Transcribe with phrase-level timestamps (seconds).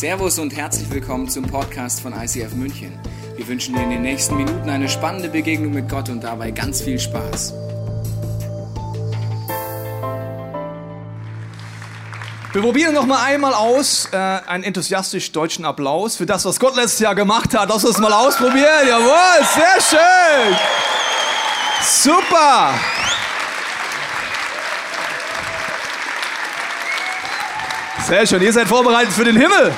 [0.00, 2.98] Servus und herzlich willkommen zum Podcast von ICF München.
[3.36, 6.80] Wir wünschen dir in den nächsten Minuten eine spannende Begegnung mit Gott und dabei ganz
[6.80, 7.52] viel Spaß.
[12.54, 16.76] Wir probieren noch mal einmal aus äh, einen enthusiastisch deutschen Applaus für das, was Gott
[16.76, 17.68] letztes Jahr gemacht hat.
[17.68, 18.88] Lass uns mal ausprobieren.
[18.88, 20.56] Jawohl, sehr schön.
[21.82, 22.72] Super.
[28.08, 29.76] Sehr schön, ihr seid vorbereitet für den Himmel.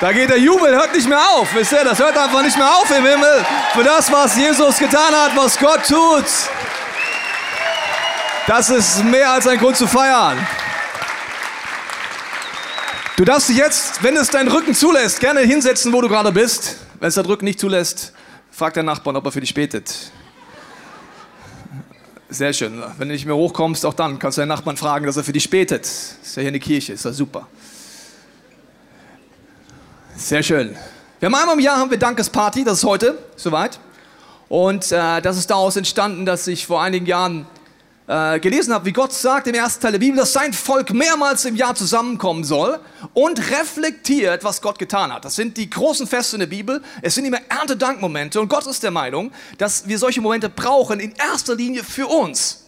[0.00, 1.54] Da geht der Jubel, hört nicht mehr auf.
[1.54, 3.46] Wisst ihr, das hört einfach nicht mehr auf im Himmel.
[3.72, 6.24] Für das, was Jesus getan hat, was Gott tut.
[8.46, 10.36] Das ist mehr als ein Grund zu feiern.
[13.16, 16.76] Du darfst dich jetzt, wenn es deinen Rücken zulässt, gerne hinsetzen, wo du gerade bist.
[16.98, 18.12] Wenn es dein Rücken nicht zulässt,
[18.50, 20.10] frag deinen Nachbarn, ob er für dich betet.
[22.28, 22.82] Sehr schön.
[22.98, 25.32] Wenn du nicht mehr hochkommst, auch dann kannst du deinen Nachbarn fragen, dass er für
[25.32, 25.84] dich betet.
[25.84, 27.46] Ist ja hier eine Kirche, ist ja super.
[30.16, 30.76] Sehr schön.
[31.18, 33.80] Wir haben einmal im Jahr haben wir Dankesparty, das ist heute soweit.
[34.48, 37.46] Und äh, das ist daraus entstanden, dass ich vor einigen Jahren
[38.06, 41.44] äh, gelesen habe, wie Gott sagt im ersten Teil der Bibel, dass sein Volk mehrmals
[41.46, 42.78] im Jahr zusammenkommen soll
[43.12, 45.24] und reflektiert, was Gott getan hat.
[45.24, 46.80] Das sind die großen Feste in der Bibel.
[47.02, 51.12] Es sind immer Erntedankmomente und Gott ist der Meinung, dass wir solche Momente brauchen in
[51.16, 52.63] erster Linie für uns.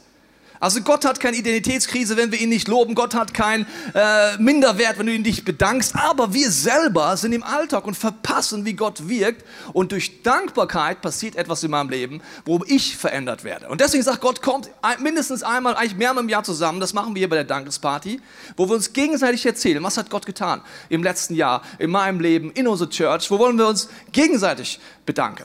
[0.60, 2.94] Also Gott hat keine Identitätskrise, wenn wir ihn nicht loben.
[2.94, 5.94] Gott hat keinen äh, Minderwert, wenn du ihn nicht bedankst.
[5.96, 9.44] Aber wir selber sind im Alltag und verpassen, wie Gott wirkt.
[9.72, 13.68] Und durch Dankbarkeit passiert etwas in meinem Leben, wo ich verändert werde.
[13.68, 16.80] Und deswegen sagt Gott, kommt mindestens einmal, eigentlich mehrmals im Jahr zusammen.
[16.80, 18.20] Das machen wir hier bei der Dankesparty,
[18.56, 22.50] wo wir uns gegenseitig erzählen, was hat Gott getan im letzten Jahr, in meinem Leben,
[22.52, 23.30] in unserer Church.
[23.30, 25.44] Wo wollen wir uns gegenseitig bedanken?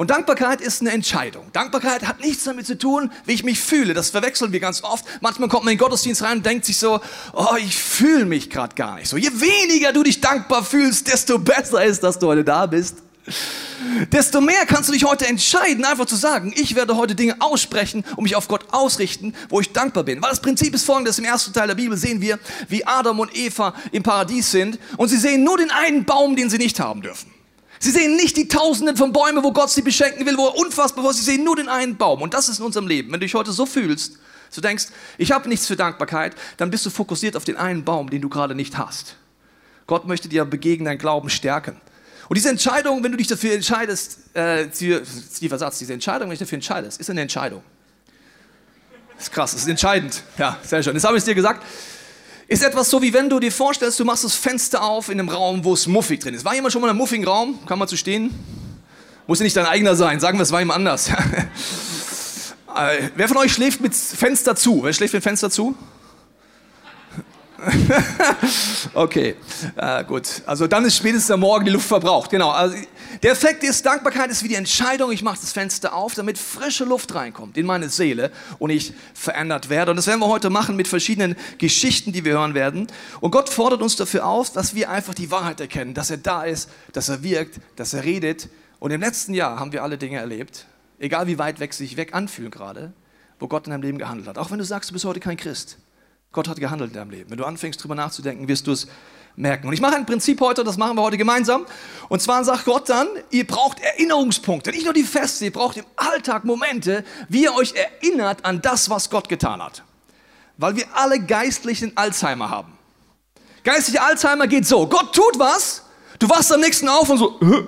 [0.00, 1.52] Und Dankbarkeit ist eine Entscheidung.
[1.52, 3.92] Dankbarkeit hat nichts damit zu tun, wie ich mich fühle.
[3.92, 5.04] Das verwechseln wir ganz oft.
[5.20, 7.00] Manchmal kommt man in den Gottesdienst rein und denkt sich so,
[7.34, 9.18] oh, ich fühle mich gerade gar nicht so.
[9.18, 12.96] Je weniger du dich dankbar fühlst, desto besser ist, dass du heute da bist.
[14.10, 18.02] Desto mehr kannst du dich heute entscheiden, einfach zu sagen, ich werde heute Dinge aussprechen
[18.16, 20.22] und mich auf Gott ausrichten, wo ich dankbar bin.
[20.22, 22.38] Weil das Prinzip ist folgendes, im ersten Teil der Bibel sehen wir,
[22.68, 26.48] wie Adam und Eva im Paradies sind und sie sehen nur den einen Baum, den
[26.48, 27.39] sie nicht haben dürfen.
[27.82, 31.02] Sie sehen nicht die Tausenden von Bäumen, wo Gott sie beschenken will, wo er unfassbar
[31.02, 31.14] war.
[31.14, 32.20] Sie sehen nur den einen Baum.
[32.20, 33.10] Und das ist in unserem Leben.
[33.10, 34.18] Wenn du dich heute so fühlst,
[34.54, 38.10] du denkst, ich habe nichts für Dankbarkeit, dann bist du fokussiert auf den einen Baum,
[38.10, 39.16] den du gerade nicht hast.
[39.86, 41.80] Gott möchte dir begegnen, deinen Glauben stärken.
[42.28, 46.46] Und diese Entscheidung, wenn du dich dafür entscheidest, äh, Satz, diese Entscheidung, wenn du dich
[46.46, 47.62] dafür entscheidest, ist eine Entscheidung.
[49.16, 50.22] Das ist krass, das ist entscheidend.
[50.36, 50.92] Ja, sehr schön.
[50.92, 51.64] Das habe ich dir gesagt
[52.50, 55.28] ist etwas so, wie wenn du dir vorstellst, du machst das Fenster auf in einem
[55.28, 56.44] Raum, wo es muffig drin ist.
[56.44, 57.64] War jemand schon mal in einem muffigen Raum?
[57.64, 58.34] Kann man zu stehen?
[59.28, 60.18] Muss ja nicht dein eigener sein.
[60.18, 61.12] Sagen wir, es war jemand anders.
[63.14, 64.82] Wer von euch schläft mit Fenster zu?
[64.82, 65.76] Wer schläft mit Fenster zu?
[68.94, 69.36] okay,
[69.76, 70.42] äh, gut.
[70.46, 72.30] Also dann ist spätestens am Morgen die Luft verbraucht.
[72.30, 72.50] Genau.
[72.50, 72.76] Also
[73.22, 76.84] der Effekt ist, Dankbarkeit ist wie die Entscheidung, ich mache das Fenster auf, damit frische
[76.84, 79.90] Luft reinkommt in meine Seele und ich verändert werde.
[79.90, 82.86] Und das werden wir heute machen mit verschiedenen Geschichten, die wir hören werden.
[83.20, 86.44] Und Gott fordert uns dafür auf, dass wir einfach die Wahrheit erkennen, dass er da
[86.44, 88.48] ist, dass er wirkt, dass er redet.
[88.78, 90.66] Und im letzten Jahr haben wir alle Dinge erlebt,
[90.98, 92.92] egal wie weit weg sich weg anfühlen gerade,
[93.38, 94.38] wo Gott in deinem Leben gehandelt hat.
[94.38, 95.76] Auch wenn du sagst, du bist heute kein Christ.
[96.32, 97.30] Gott hat gehandelt in deinem Leben.
[97.30, 98.86] Wenn du anfängst, darüber nachzudenken, wirst du es
[99.34, 99.66] merken.
[99.66, 101.66] Und ich mache ein Prinzip heute, das machen wir heute gemeinsam.
[102.08, 105.84] Und zwar sagt Gott dann, ihr braucht Erinnerungspunkte, nicht nur die Feste, ihr braucht im
[105.96, 109.82] Alltag Momente, wie ihr euch erinnert an das, was Gott getan hat.
[110.56, 112.78] Weil wir alle geistlichen Alzheimer haben.
[113.64, 115.84] Geistliche Alzheimer geht so, Gott tut was,
[116.18, 117.64] du wachst am nächsten auf und so, Hö?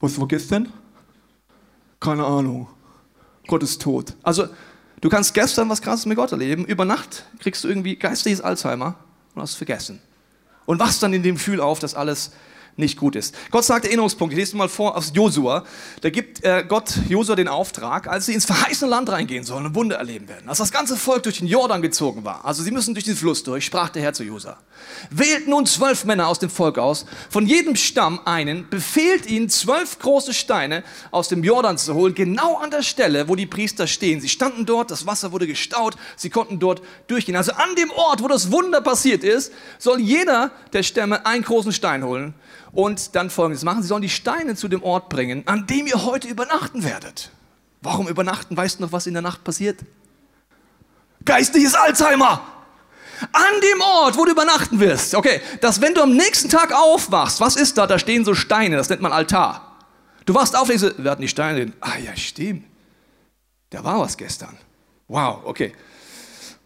[0.00, 0.72] was war gestern?
[2.00, 2.68] Keine Ahnung.
[3.46, 4.14] Gott ist tot.
[4.22, 4.48] Also
[5.06, 8.96] Du kannst gestern was Krasses mit Gott erleben, über Nacht kriegst du irgendwie geistliches Alzheimer
[9.36, 10.00] und hast es vergessen.
[10.64, 12.32] Und wachst dann in dem Gefühl auf, dass alles
[12.76, 13.34] nicht gut ist.
[13.50, 14.32] Gott sagt Erinnerungspunkt.
[14.34, 15.64] Ich lese mal vor aus Josua.
[16.02, 19.74] Da gibt äh, Gott Josua den Auftrag, als sie ins verheißene Land reingehen sollen und
[19.74, 20.48] Wunder erleben werden.
[20.48, 23.42] Als das ganze Volk durch den Jordan gezogen war, also sie müssen durch den Fluss
[23.42, 24.58] durch, sprach der Herr zu Josua.
[25.10, 29.98] Wählt nun zwölf Männer aus dem Volk aus, von jedem Stamm einen, befehlt ihnen zwölf
[29.98, 34.20] große Steine aus dem Jordan zu holen, genau an der Stelle, wo die Priester stehen.
[34.20, 37.36] Sie standen dort, das Wasser wurde gestaut, sie konnten dort durchgehen.
[37.36, 41.72] Also an dem Ort, wo das Wunder passiert ist, soll jeder der Stämme einen großen
[41.72, 42.34] Stein holen
[42.76, 43.82] und dann folgendes machen.
[43.82, 47.30] Sie sollen die Steine zu dem Ort bringen, an dem ihr heute übernachten werdet.
[47.80, 48.56] Warum übernachten?
[48.56, 49.80] Weißt du noch, was in der Nacht passiert?
[51.24, 52.40] Geistliches Alzheimer!
[53.32, 55.14] An dem Ort, wo du übernachten wirst.
[55.14, 57.86] Okay, dass wenn du am nächsten Tag aufwachst, was ist da?
[57.86, 59.78] Da stehen so Steine, das nennt man Altar.
[60.26, 61.72] Du wachst auf und denkst, wir hatten die Steine.
[61.80, 62.64] Ah ja, stimmt.
[63.70, 64.58] Da war was gestern.
[65.08, 65.72] Wow, okay.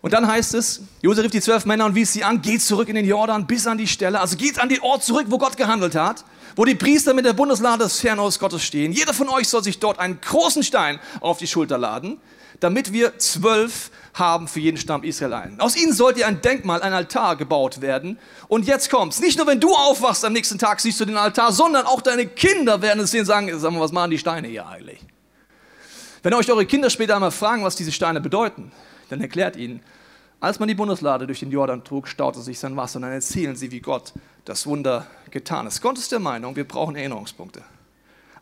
[0.02, 2.88] Und dann heißt es, Josef rief die zwölf Männer und wies sie an, geht zurück
[2.88, 5.58] in den Jordan bis an die Stelle, also geht an den Ort zurück, wo Gott
[5.58, 6.24] gehandelt hat,
[6.56, 8.92] wo die Priester mit der Bundeslade des Fernhaus Gottes stehen.
[8.92, 12.18] Jeder von euch soll sich dort einen großen Stein auf die Schulter laden,
[12.60, 15.60] damit wir zwölf haben für jeden Stamm Israel ein.
[15.60, 18.18] Aus ihnen sollte ein Denkmal, ein Altar gebaut werden.
[18.48, 19.20] Und jetzt kommt's.
[19.20, 22.26] Nicht nur, wenn du aufwachst am nächsten Tag, siehst du den Altar, sondern auch deine
[22.26, 25.00] Kinder werden es sehen und sagen, sag mal, was machen die Steine hier eigentlich?
[26.22, 28.72] Wenn euch eure Kinder später einmal fragen, was diese Steine bedeuten,
[29.10, 29.80] dann erklärt ihnen,
[30.40, 33.56] als man die Bundeslade durch den Jordan trug, staute sich sein Wasser und dann erzählen
[33.56, 34.14] sie, wie Gott
[34.46, 35.82] das Wunder getan ist.
[35.82, 37.62] Gott ist der Meinung, wir brauchen Erinnerungspunkte.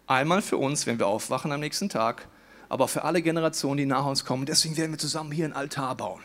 [0.06, 2.28] Einmal für uns, wenn wir aufwachen am nächsten Tag,
[2.68, 4.46] aber für alle Generationen, die nach uns kommen.
[4.46, 6.22] Deswegen werden wir zusammen hier einen Altar bauen.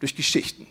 [0.00, 0.66] Durch Geschichten.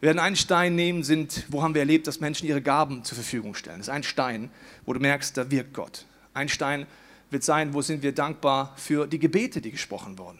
[0.00, 3.16] Wir werden einen Stein nehmen, sind, wo haben wir erlebt, dass Menschen ihre Gaben zur
[3.16, 3.78] Verfügung stellen.
[3.78, 4.50] Das ist ein Stein,
[4.86, 6.06] wo du merkst, da wirkt Gott.
[6.32, 6.86] Ein Stein
[7.30, 10.38] wird sein, wo sind wir dankbar für die Gebete, die gesprochen wurden.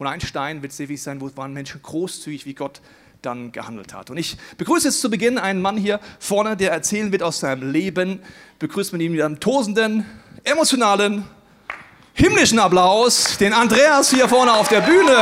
[0.00, 2.80] Und ein Stein wird ewig sein, wo waren Menschen großzügig, wie Gott
[3.20, 4.08] dann gehandelt hat.
[4.08, 7.70] Und ich begrüße jetzt zu Beginn einen Mann hier vorne, der erzählen wird aus seinem
[7.70, 8.22] Leben.
[8.60, 10.06] Begrüßt man ihn mit einem tosenden,
[10.42, 11.24] emotionalen,
[12.14, 13.36] himmlischen Applaus.
[13.36, 15.14] Den Andreas hier vorne auf der Bühne.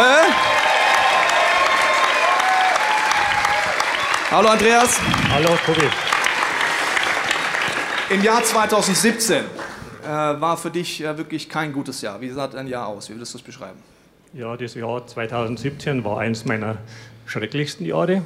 [4.31, 5.01] Hallo Andreas.
[5.33, 5.91] Hallo Tobi.
[8.11, 12.21] Im Jahr 2017 äh, war für dich äh, wirklich kein gutes Jahr.
[12.21, 13.09] Wie sah dein Jahr aus?
[13.09, 13.88] Wie würdest du es beschreiben?
[14.35, 16.77] Ja, das Jahr 2017 war eines meiner
[17.25, 18.23] schrecklichsten Jahre.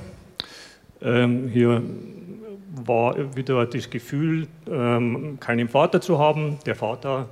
[1.01, 1.83] Ähm, hier
[2.75, 6.59] war wieder das Gefühl, ähm, keinen Vater zu haben.
[6.67, 7.29] Der Vater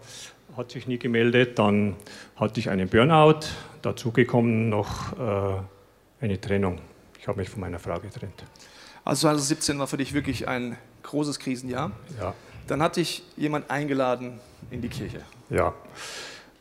[0.57, 1.59] hat sich nie gemeldet.
[1.59, 1.97] Dann
[2.37, 3.41] hatte ich einen Burnout.
[3.83, 6.79] Dazu gekommen noch äh, eine Trennung.
[7.19, 8.45] Ich habe mich von meiner Frau getrennt.
[9.05, 11.91] Also 2017 war für dich wirklich ein großes Krisenjahr.
[12.21, 12.35] Ja.
[12.69, 14.39] Dann hat dich jemand eingeladen
[14.71, 15.23] in die Kirche.
[15.49, 15.75] Ja.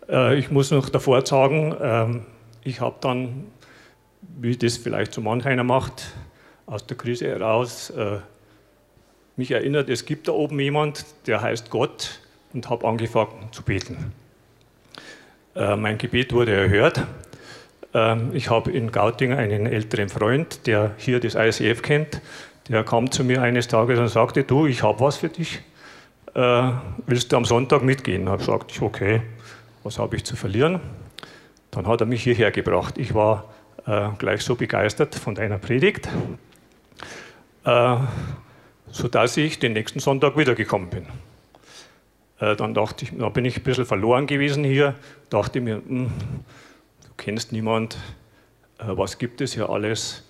[0.09, 3.45] Äh, ich muss noch davor sagen, äh, ich habe dann,
[4.21, 6.13] wie das vielleicht so manch einer macht,
[6.65, 8.17] aus der Krise heraus äh,
[9.35, 12.19] mich erinnert, es gibt da oben jemand, der heißt Gott
[12.53, 14.11] und habe angefangen zu beten.
[15.55, 17.05] Äh, mein Gebet wurde erhört.
[17.93, 22.21] Ähm, ich habe in Gautingen einen älteren Freund, der hier das ICF kennt.
[22.67, 25.61] Der kam zu mir eines Tages und sagte, du, ich habe was für dich.
[27.07, 28.25] Willst du am Sonntag mitgehen?
[28.25, 29.23] Da habe gesagt, okay,
[29.89, 30.79] was habe ich zu verlieren?
[31.71, 32.99] Dann hat er mich hierher gebracht.
[32.99, 33.51] Ich war
[33.87, 36.07] äh, gleich so begeistert von deiner Predigt,
[37.63, 37.97] äh,
[38.91, 41.07] sodass ich den nächsten Sonntag wiedergekommen bin.
[42.39, 44.93] Äh, dann dachte ich, da bin ich ein bisschen verloren gewesen hier,
[45.31, 46.11] dachte mir, hm,
[47.07, 47.95] du kennst niemand,
[48.77, 50.23] äh, was gibt es hier alles?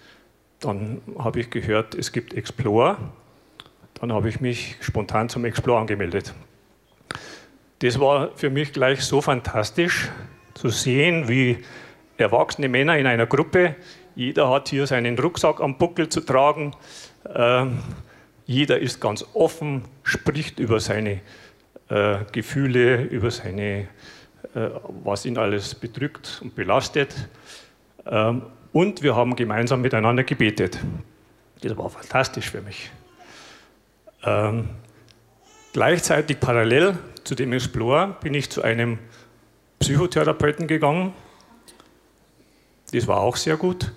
[0.62, 2.96] Dann habe ich gehört, es gibt Explore.
[3.96, 6.34] Dann habe ich mich spontan zum Explore angemeldet.
[7.80, 10.10] Das war für mich gleich so fantastisch
[10.54, 11.60] zu sehen, wie
[12.18, 13.76] erwachsene Männer in einer Gruppe,
[14.16, 16.76] jeder hat hier seinen Rucksack am Buckel zu tragen,
[17.34, 17.80] ähm,
[18.46, 21.22] jeder ist ganz offen, spricht über seine
[21.88, 23.88] äh, Gefühle, über seine,
[24.56, 24.70] äh,
[25.06, 27.30] was ihn alles bedrückt und belastet.
[28.06, 28.42] Ähm,
[28.74, 30.80] und wir haben gemeinsam miteinander gebetet.
[31.62, 32.92] Das war fantastisch für mich.
[34.26, 34.68] Ähm,
[35.72, 36.98] gleichzeitig parallel
[37.30, 38.98] zu dem Explorer bin ich zu einem
[39.78, 41.14] Psychotherapeuten gegangen.
[42.92, 43.92] Das war auch sehr gut.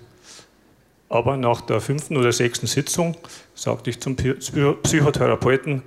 [1.09, 3.17] Aber nach der fünften oder sechsten Sitzung
[3.55, 5.81] sagte ich zum Psychotherapeuten,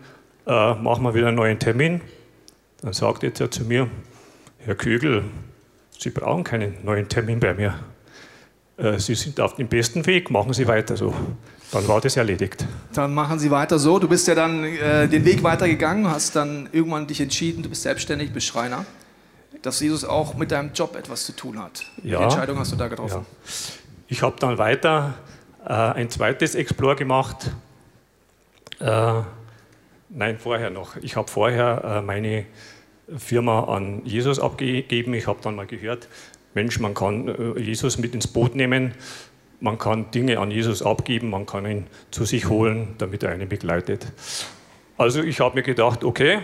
[0.44, 2.00] äh, machen wir wieder einen neuen Termin.
[2.82, 3.88] Dann sagt jetzt er zu mir,
[4.58, 5.22] Herr Kögel,
[5.96, 7.78] Sie brauchen keinen neuen Termin bei mir.
[8.76, 11.14] Äh, Sie sind auf dem besten Weg, machen Sie weiter so.
[11.73, 12.64] Dann war das erledigt.
[12.92, 13.99] Dann machen Sie weiter so.
[13.99, 17.82] Du bist ja dann äh, den Weg weitergegangen, hast dann irgendwann dich entschieden, du bist
[17.82, 18.87] selbstständig, bist Schreiner,
[19.62, 21.85] dass Jesus auch mit deinem Job etwas zu tun hat.
[22.02, 22.18] Ja.
[22.18, 23.26] Die Entscheidung hast du da getroffen.
[23.44, 23.52] Ja.
[24.08, 25.14] Ich habe dann weiter
[25.64, 27.50] äh, ein zweites Explore gemacht.
[28.78, 29.23] Äh,
[30.08, 30.96] Nein, vorher noch.
[30.96, 32.46] Ich habe vorher äh, meine
[33.16, 35.14] Firma an Jesus abgegeben.
[35.14, 36.08] Ich habe dann mal gehört,
[36.54, 38.94] Mensch, man kann äh, Jesus mit ins Boot nehmen,
[39.60, 43.48] man kann Dinge an Jesus abgeben, man kann ihn zu sich holen, damit er einen
[43.48, 44.12] begleitet.
[44.98, 46.40] Also ich habe mir gedacht, okay,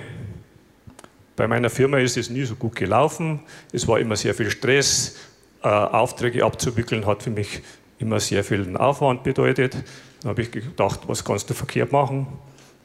[1.36, 3.40] bei meiner Firma ist es nie so gut gelaufen.
[3.72, 5.16] Es war immer sehr viel Stress.
[5.62, 7.62] Äh, Aufträge abzuwickeln hat für mich
[7.98, 9.74] immer sehr viel Aufwand bedeutet.
[10.20, 12.26] Dann habe ich gedacht, was kannst du verkehrt machen?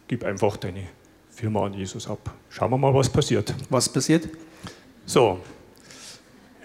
[0.08, 0.88] gib einfach deine
[1.30, 2.34] Firma an Jesus ab.
[2.50, 3.54] Schauen wir mal, was passiert.
[3.70, 4.28] Was passiert?
[5.06, 5.40] So,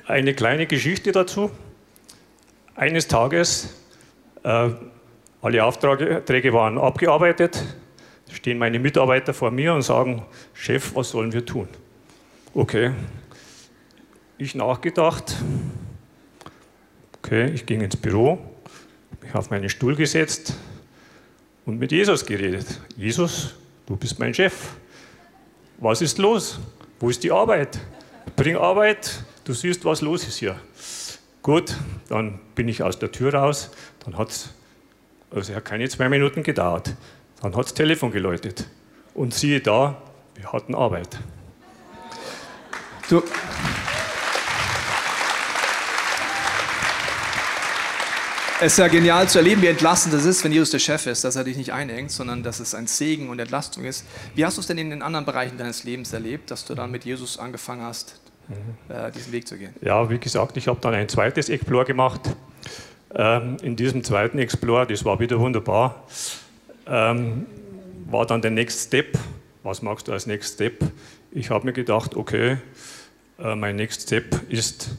[0.07, 1.50] eine kleine Geschichte dazu.
[2.75, 3.75] Eines Tages,
[4.45, 4.71] äh,
[5.41, 7.62] alle Aufträge waren abgearbeitet,
[8.31, 10.23] stehen meine Mitarbeiter vor mir und sagen,
[10.55, 11.69] Chef, was sollen wir tun?
[12.55, 12.93] Okay,
[14.38, 15.37] ich nachgedacht,
[17.25, 18.37] Okay, ich ging ins Büro,
[19.23, 20.55] mich auf meinen Stuhl gesetzt
[21.64, 22.81] und mit Jesus geredet.
[22.97, 23.55] Jesus,
[23.87, 24.52] du bist mein Chef.
[25.79, 26.59] Was ist los?
[26.99, 27.79] Wo ist die Arbeit?
[28.35, 30.57] Bring Arbeit, du siehst, was los ist hier.
[31.42, 31.76] Gut,
[32.08, 33.70] dann bin ich aus der Tür raus,
[34.04, 34.50] dann hat es,
[35.32, 36.94] also keine zwei Minuten gedauert,
[37.40, 38.68] dann hat das Telefon geläutet.
[39.12, 40.00] Und siehe da,
[40.37, 41.18] wir hatten Arbeit.
[43.08, 43.22] Du,
[48.61, 51.25] Es ist ja genial zu erleben, wie entlastend es ist, wenn Jesus der Chef ist,
[51.25, 54.04] dass er dich nicht einengt, sondern dass es ein Segen und Entlastung ist.
[54.37, 56.92] Wie hast du es denn in den anderen Bereichen deines Lebens erlebt, dass du dann
[56.92, 58.22] mit Jesus angefangen hast.
[58.88, 59.75] Äh, diesen Weg zu gehen?
[59.80, 62.20] Ja, wie gesagt, ich habe dann ein zweites Explore gemacht.
[63.14, 66.04] Ähm, in diesem zweiten Explore, das war wieder wunderbar,
[66.87, 67.46] ähm,
[68.11, 69.18] war dann der Next Step.
[69.62, 70.82] Was magst du als Next Step?
[71.30, 72.58] Ich habe mir gedacht, okay,
[73.38, 74.96] äh, mein Next Step ist,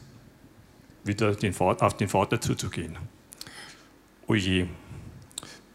[1.03, 2.97] wieder den Vater, auf den Vater zuzugehen
[4.27, 4.67] oje.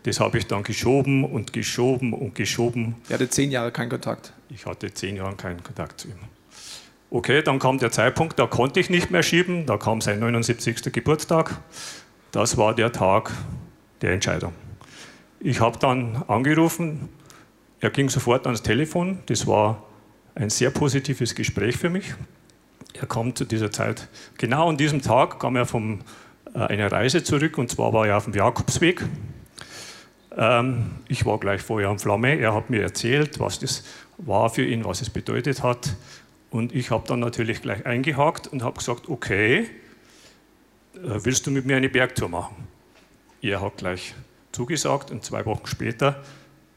[0.05, 2.97] Das habe ich dann geschoben und geschoben und geschoben.
[3.09, 4.33] Er hatte zehn Jahre keinen Kontakt.
[4.49, 6.19] Ich hatte zehn Jahre keinen Kontakt zu ihm.
[7.11, 9.65] Okay, dann kam der Zeitpunkt, da konnte ich nicht mehr schieben.
[9.65, 10.93] Da kam sein 79.
[10.93, 11.59] Geburtstag.
[12.33, 13.33] Das war der Tag
[14.03, 14.53] der Entscheidung.
[15.41, 17.09] Ich habe dann angerufen.
[17.81, 19.21] Er ging sofort ans Telefon.
[19.27, 19.85] Das war
[20.35, 22.15] ein sehr positives Gespräch für mich.
[22.93, 26.01] Er kam zu dieser Zeit, genau an diesem Tag kam er vom
[26.55, 29.05] äh, eine Reise zurück und zwar war er auf dem Jakobsweg.
[30.37, 32.39] Ähm, ich war gleich vorher am Flamme.
[32.39, 33.85] Er hat mir erzählt, was das
[34.19, 35.95] war für ihn, was es bedeutet hat.
[36.51, 39.69] Und ich habe dann natürlich gleich eingehakt und habe gesagt, okay,
[40.95, 42.69] äh, willst du mit mir eine Bergtour machen?
[43.43, 44.15] Er hat gleich
[44.53, 46.23] zugesagt und zwei Wochen später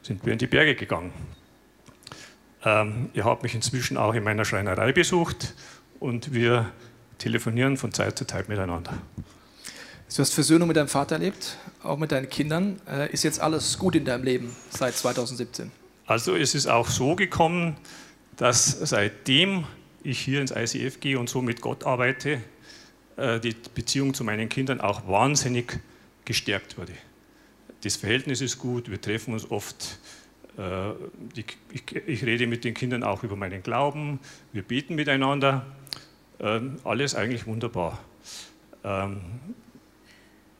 [0.02, 1.12] sind wir in die Berge gegangen.
[2.64, 5.54] Ähm, er hat mich inzwischen auch in meiner Schreinerei besucht
[5.98, 6.70] und wir
[7.18, 8.92] telefonieren von Zeit zu Zeit miteinander.
[10.14, 12.80] Du hast Versöhnung mit deinem Vater erlebt, auch mit deinen Kindern.
[12.86, 15.70] Äh, ist jetzt alles gut in deinem Leben seit 2017?
[16.06, 17.76] Also es ist auch so gekommen,
[18.36, 19.64] dass seitdem
[20.02, 22.40] ich hier ins ICF gehe und so mit Gott arbeite,
[23.16, 25.80] äh, die Beziehung zu meinen Kindern auch wahnsinnig
[26.24, 26.92] gestärkt wurde.
[27.84, 29.98] Das Verhältnis ist gut, wir treffen uns oft.
[30.58, 30.92] Äh,
[32.06, 34.20] ich rede mit den Kindern auch über meinen Glauben,
[34.52, 35.66] wir beten miteinander.
[36.40, 37.98] Ähm, alles eigentlich wunderbar.
[38.84, 39.20] Ähm,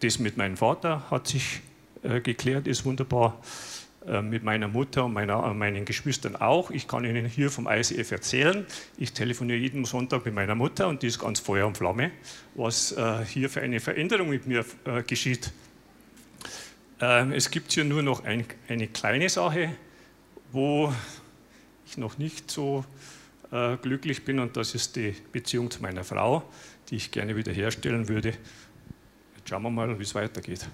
[0.01, 1.61] das mit meinem Vater hat sich
[2.03, 3.41] äh, geklärt, ist wunderbar.
[4.07, 6.73] Äh, mit meiner Mutter und meiner, äh, meinen Geschwistern auch.
[6.73, 8.67] Ich kann Ihnen hier vom ICF erzählen.
[8.99, 12.11] Ich telefoniere jeden Sonntag mit meiner Mutter und die ist ganz Feuer und Flamme,
[12.57, 14.65] was äh, hier für eine Veränderung mit mir
[15.07, 15.53] geschieht.
[17.01, 19.77] Ähm, es gibt hier nur noch ein, eine kleine Sache,
[20.51, 20.93] wo
[21.87, 22.85] ich noch nicht so
[23.83, 26.43] glücklich bin und das ist die Beziehung zu meiner Frau,
[26.89, 28.33] die ich gerne wiederherstellen würde.
[29.45, 30.67] Schauen wir mal, wie es weitergeht.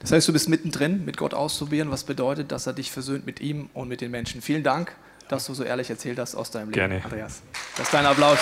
[0.00, 3.40] Das heißt, du bist mittendrin, mit Gott auszuprobieren, was bedeutet, dass er dich versöhnt mit
[3.40, 4.42] ihm und mit den Menschen.
[4.42, 4.94] Vielen Dank,
[5.28, 7.04] dass du so ehrlich erzählt hast aus deinem Leben, Gerne.
[7.04, 7.42] Andreas.
[7.76, 8.38] Das ist dein Applaus.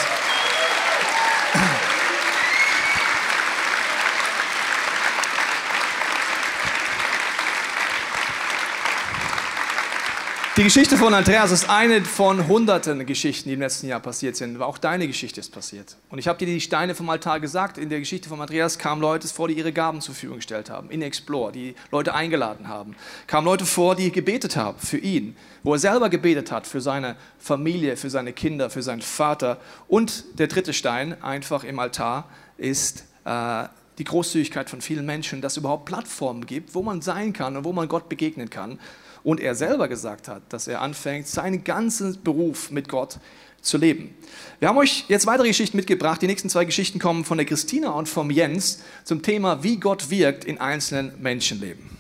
[10.67, 14.57] Geschichte von Andreas ist eine von hunderten Geschichten, die im letzten Jahr passiert sind.
[14.57, 15.97] Aber auch deine Geschichte ist passiert.
[16.11, 17.79] Und ich habe dir die Steine vom Altar gesagt.
[17.79, 20.91] In der Geschichte von Andreas kamen Leute vor, die ihre Gaben zur Verfügung gestellt haben.
[20.91, 22.97] In Explore, die Leute eingeladen haben.
[23.29, 25.37] Kamen Leute vor, die gebetet haben für ihn.
[25.63, 29.59] Wo er selber gebetet hat für seine Familie, für seine Kinder, für seinen Vater.
[29.87, 33.67] Und der dritte Stein, einfach im Altar, ist äh,
[33.99, 37.63] die Großzügigkeit von vielen Menschen, dass es überhaupt Plattformen gibt, wo man sein kann und
[37.63, 38.81] wo man Gott begegnen kann
[39.27, 43.19] und er selber gesagt hat, dass er anfängt, seinen ganzen Beruf mit Gott
[43.61, 44.15] zu leben.
[44.61, 46.23] Wir haben euch jetzt weitere Geschichten mitgebracht.
[46.23, 50.11] Die nächsten zwei Geschichten kommen von der Christina und vom Jens zum Thema, wie Gott
[50.11, 51.91] wirkt in einzelnen Menschenleben.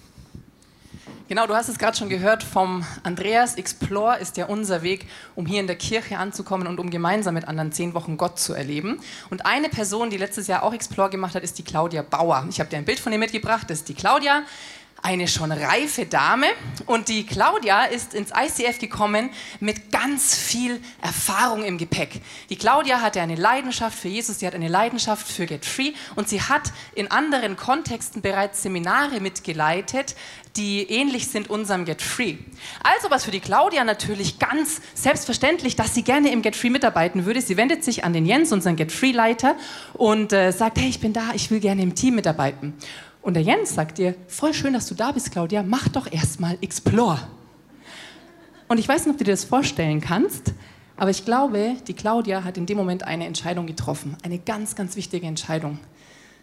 [1.28, 3.56] Genau, du hast es gerade schon gehört vom Andreas.
[3.56, 7.49] Explore ist ja unser Weg, um hier in der Kirche anzukommen und um gemeinsam mit
[7.49, 9.00] anderen zehn Wochen Gott zu erleben.
[9.30, 12.47] Und eine Person, die letztes Jahr auch Explore gemacht hat, ist die Claudia Bauer.
[12.49, 13.68] Ich habe dir ein Bild von ihr mitgebracht.
[13.68, 14.45] Das ist die Claudia
[15.03, 16.47] eine schon reife Dame
[16.87, 22.21] und die Claudia ist ins ICF gekommen mit ganz viel Erfahrung im Gepäck.
[22.50, 26.29] Die Claudia hatte eine Leidenschaft für Jesus, sie hat eine Leidenschaft für Get Free und
[26.29, 30.17] sie hat in anderen Kontexten bereits Seminare mitgeleitet,
[30.57, 32.37] die ähnlich sind unserem Get Free.
[32.83, 37.26] Also was für die Claudia natürlich ganz selbstverständlich, dass sie gerne im Get Free mitarbeiten
[37.26, 37.43] würde.
[37.43, 39.57] Sie wendet sich an den Jens, unseren Get Free Leiter
[39.93, 42.75] und äh, sagt, hey, ich bin da, ich will gerne im Team mitarbeiten.
[43.26, 46.56] Und der Jens sagt dir, voll schön, dass du da bist, Claudia, mach doch erstmal
[46.61, 47.18] Explore.
[48.68, 50.54] Und ich weiß nicht, ob du dir das vorstellen kannst,
[50.97, 54.95] aber ich glaube, die Claudia hat in dem Moment eine Entscheidung getroffen, eine ganz, ganz
[54.95, 55.80] wichtige Entscheidung.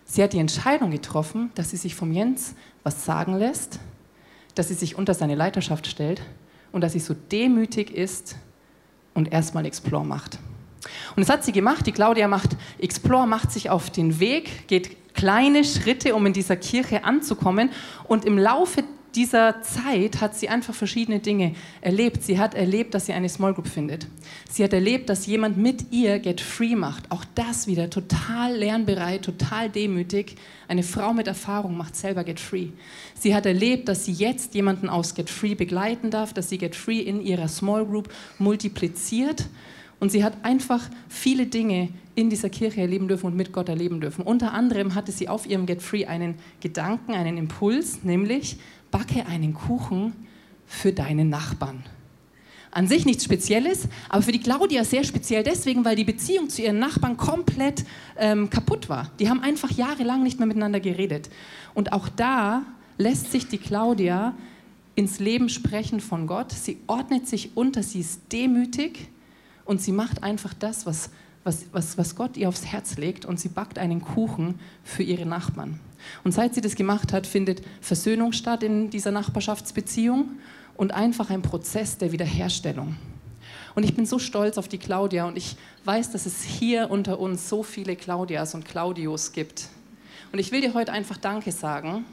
[0.04, 3.80] Sie hat die Entscheidung getroffen, dass sie sich vom Jens was sagen lässt,
[4.54, 6.22] dass sie sich unter seine Leiterschaft stellt
[6.74, 8.36] und dass sie so demütig ist
[9.14, 10.38] und erstmal Explore macht.
[11.16, 11.86] Und das hat sie gemacht.
[11.86, 16.56] Die Claudia macht Explore, macht sich auf den Weg, geht kleine Schritte, um in dieser
[16.56, 17.70] Kirche anzukommen.
[18.08, 18.84] Und im Laufe
[19.16, 22.24] dieser Zeit hat sie einfach verschiedene Dinge erlebt.
[22.24, 24.08] Sie hat erlebt, dass sie eine Small Group findet.
[24.50, 27.12] Sie hat erlebt, dass jemand mit ihr Get Free macht.
[27.12, 30.36] Auch das wieder total lernbereit, total demütig.
[30.68, 32.70] Eine Frau mit Erfahrung macht selber Get Free.
[33.14, 36.76] Sie hat erlebt, dass sie jetzt jemanden aus Get Free begleiten darf, dass sie Get
[36.76, 38.10] Free in ihrer Small Group
[38.40, 39.46] multipliziert.
[40.04, 44.02] Und sie hat einfach viele Dinge in dieser Kirche erleben dürfen und mit Gott erleben
[44.02, 44.26] dürfen.
[44.26, 48.58] Unter anderem hatte sie auf ihrem Get Free einen Gedanken, einen Impuls, nämlich
[48.92, 50.12] backe einen Kuchen
[50.68, 51.86] für deinen Nachbarn.
[52.70, 56.62] An sich nichts Spezielles, aber für die Claudia sehr speziell deswegen, weil die Beziehung zu
[56.64, 57.86] ihren Nachbarn komplett
[58.18, 59.10] ähm, kaputt war.
[59.22, 61.30] Die haben einfach jahrelang nicht mehr miteinander geredet.
[61.76, 62.64] Und auch da
[62.98, 64.36] lässt sich die Claudia
[64.96, 66.52] ins Leben sprechen von Gott.
[66.52, 69.13] Sie ordnet sich unter, sie ist demütig
[69.66, 71.10] und sie macht einfach das, was,
[71.44, 75.26] was, was, was Gott ihr aufs Herz legt und sie backt einen Kuchen für ihre
[75.26, 75.80] Nachbarn.
[76.24, 80.32] Und seit sie das gemacht hat, findet Versöhnung statt in dieser Nachbarschaftsbeziehung
[80.76, 82.98] und einfach ein Prozess der Wiederherstellung.
[83.76, 85.56] Und ich bin so stolz auf die Claudia und ich
[85.86, 89.70] weiß, dass es hier unter uns so viele Claudias und Claudios gibt.
[90.32, 92.06] Und ich will dir heute einfach Danke sagen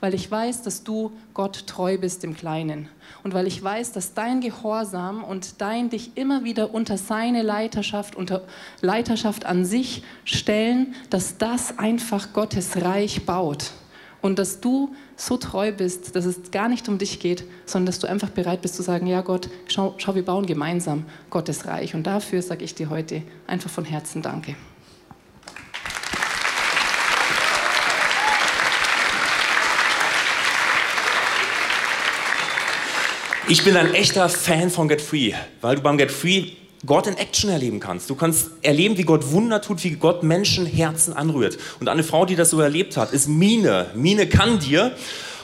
[0.00, 2.88] weil ich weiß, dass du Gott treu bist im Kleinen
[3.24, 8.14] und weil ich weiß, dass dein Gehorsam und dein dich immer wieder unter seine Leiterschaft,
[8.14, 8.42] unter
[8.80, 13.72] Leiterschaft an sich stellen, dass das einfach Gottes Reich baut
[14.22, 17.98] und dass du so treu bist, dass es gar nicht um dich geht, sondern dass
[17.98, 21.94] du einfach bereit bist zu sagen, ja Gott, schau, schau wir bauen gemeinsam Gottes Reich.
[21.94, 24.56] Und dafür sage ich dir heute einfach von Herzen Danke.
[33.50, 36.50] Ich bin ein echter Fan von Get Free, weil du beim Get Free
[36.84, 38.10] Gott in Action erleben kannst.
[38.10, 41.56] Du kannst erleben, wie Gott Wunder tut, wie Gott Menschenherzen anrührt.
[41.80, 43.86] Und eine Frau, die das so erlebt hat, ist Mine.
[43.94, 44.92] Mine kann dir.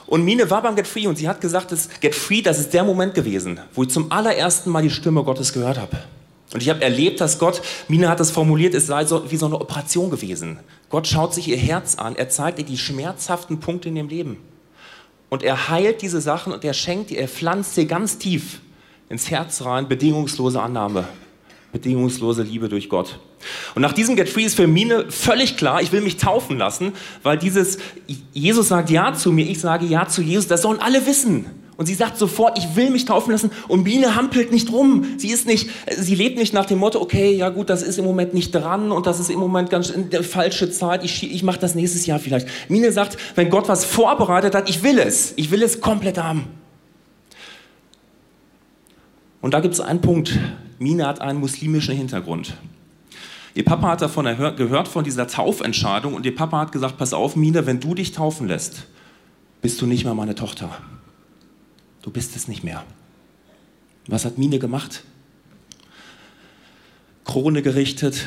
[0.07, 2.75] Und Mine war beim Get Free und sie hat gesagt, dass Get Free, das ist
[2.75, 5.97] der Moment gewesen, wo ich zum allerersten Mal die Stimme Gottes gehört habe.
[6.53, 9.47] Und ich habe erlebt, dass Gott, Mine hat das formuliert, es sei so, wie so
[9.47, 10.59] eine Operation gewesen.
[10.91, 14.54] Gott schaut sich ihr Herz an, er zeigt ihr die schmerzhaften Punkte in ihrem Leben.
[15.35, 18.61] Und er heilt diese Sachen und er schenkt dir, er pflanzt dir ganz tief
[19.09, 21.09] ins Herz rein bedingungslose Annahme,
[21.75, 23.19] bedingungslose Liebe durch Gott.
[23.75, 26.93] Und nach diesem Get Free ist für Mine völlig klar, ich will mich taufen lassen,
[27.23, 27.79] weil dieses,
[28.33, 31.47] Jesus sagt Ja zu mir, ich sage Ja zu Jesus, das sollen alle wissen.
[31.77, 33.51] Und sie sagt sofort, ich will mich taufen lassen.
[33.67, 35.05] Und Biene hampelt nicht rum.
[35.19, 38.05] Sie ist nicht, sie lebt nicht nach dem Motto, okay, ja gut, das ist im
[38.05, 41.03] Moment nicht dran und das ist im Moment ganz falsche Zeit.
[41.03, 42.47] Ich, ich mache das nächstes Jahr vielleicht.
[42.69, 45.35] Mine sagt, wenn Gott was vorbereitet hat, ich will es.
[45.35, 46.47] Ich will es komplett haben.
[49.41, 50.39] Und da gibt es einen Punkt.
[50.85, 52.57] Mine hat einen muslimischen Hintergrund.
[53.55, 54.25] Ihr Papa hat davon
[54.57, 58.13] gehört, von dieser Taufentscheidung und ihr Papa hat gesagt, pass auf, Mine, wenn du dich
[58.13, 58.87] taufen lässt,
[59.63, 60.71] bist du nicht mehr meine Tochter
[62.05, 62.85] du bist es nicht mehr.
[64.07, 65.03] Was hat Mine gemacht?
[67.25, 68.27] Krone gerichtet,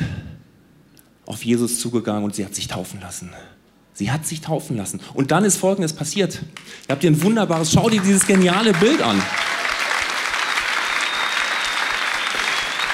[1.24, 3.30] auf Jesus zugegangen und sie hat sich taufen lassen.
[3.94, 5.00] Sie hat sich taufen lassen.
[5.14, 6.42] Und dann ist Folgendes passiert.
[6.88, 9.22] Ihr habt hier ein wunderbares, schau dir dieses geniale Bild an.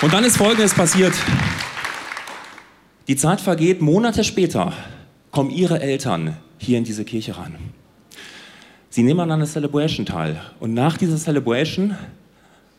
[0.04, 1.14] Und dann ist Folgendes passiert.
[3.08, 4.74] Die Zeit vergeht, Monate später
[5.30, 7.56] kommen ihre Eltern hier in diese Kirche rein.
[8.90, 10.42] Sie nehmen an einer Celebration teil.
[10.60, 11.96] Und nach dieser Celebration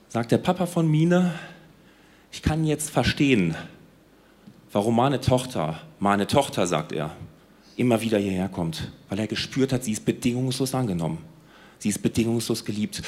[0.08, 1.34] sagt der Papa von Mine,
[2.32, 3.56] ich kann jetzt verstehen,
[4.72, 7.10] warum meine Tochter, meine Tochter, sagt er,
[7.76, 11.18] immer wieder hierher kommt, weil er gespürt hat, sie ist bedingungslos angenommen.
[11.80, 13.02] Sie ist bedingungslos geliebt.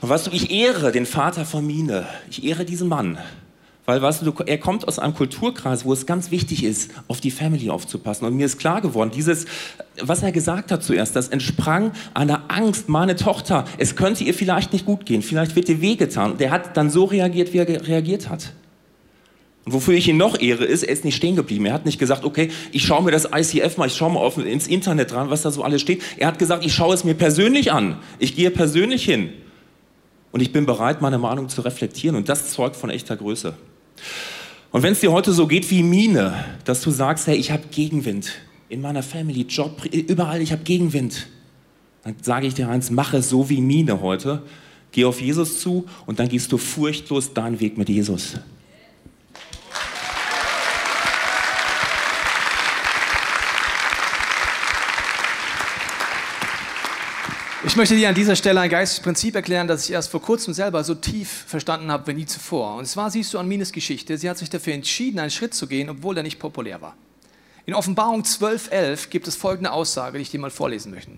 [0.00, 2.06] Und weißt du, ich ehre den Vater von Mine.
[2.30, 3.18] Ich ehre diesen Mann.
[3.88, 7.30] Weil, weißt du, er kommt aus einem Kulturkreis, wo es ganz wichtig ist, auf die
[7.30, 8.26] Family aufzupassen.
[8.26, 9.46] Und mir ist klar geworden, dieses,
[10.02, 14.74] was er gesagt hat zuerst, das entsprang einer Angst, meine Tochter, es könnte ihr vielleicht
[14.74, 16.32] nicht gut gehen, vielleicht wird ihr wehgetan.
[16.32, 18.52] Und er hat dann so reagiert, wie er reagiert hat.
[19.64, 21.64] Und wofür ich ihn noch ehre, ist, er ist nicht stehen geblieben.
[21.64, 24.36] Er hat nicht gesagt, okay, ich schaue mir das ICF mal, ich schaue mal auf,
[24.36, 26.02] ins Internet dran, was da so alles steht.
[26.18, 27.96] Er hat gesagt, ich schaue es mir persönlich an.
[28.18, 29.30] Ich gehe persönlich hin.
[30.30, 32.16] Und ich bin bereit, meine Meinung zu reflektieren.
[32.16, 33.54] Und das zeugt von echter Größe.
[34.70, 37.62] Und wenn es dir heute so geht wie Mine, dass du sagst, hey, ich habe
[37.70, 38.32] Gegenwind
[38.68, 41.26] in meiner Family, Job, überall, ich habe Gegenwind,
[42.04, 44.42] dann sage ich dir eins, mache so wie Mine heute.
[44.92, 48.36] Geh auf Jesus zu und dann gehst du furchtlos deinen Weg mit Jesus.
[57.68, 60.54] Ich möchte dir an dieser Stelle ein geistiges Prinzip erklären, das ich erst vor kurzem
[60.54, 62.76] selber so tief verstanden habe wie nie zuvor.
[62.76, 65.66] Und zwar siehst du an Mines Geschichte, sie hat sich dafür entschieden, einen Schritt zu
[65.66, 66.96] gehen, obwohl er nicht populär war.
[67.66, 71.10] In Offenbarung 12.11 gibt es folgende Aussage, die ich dir mal vorlesen möchte.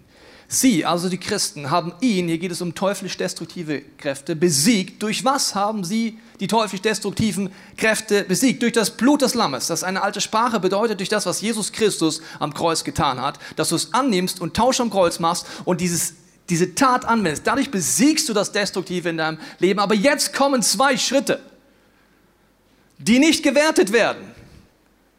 [0.49, 5.01] Sie, also die Christen, haben ihn, hier geht es um teuflisch destruktive Kräfte, besiegt.
[5.05, 8.65] Durch was haben sie die teuflisch destruktiven Kräfte besiegt?
[8.65, 9.69] Durch das Blut des Lammes.
[9.69, 13.69] Das eine alte Sprache, bedeutet durch das, was Jesus Christus am Kreuz getan hat, dass
[13.69, 16.15] du es annimmst und Tausch am Kreuz machst und dieses,
[16.51, 17.47] diese Tat anwendest.
[17.47, 19.81] Dadurch besiegst du das Destruktive in deinem Leben.
[19.81, 21.41] Aber jetzt kommen zwei Schritte,
[22.99, 24.35] die nicht gewertet werden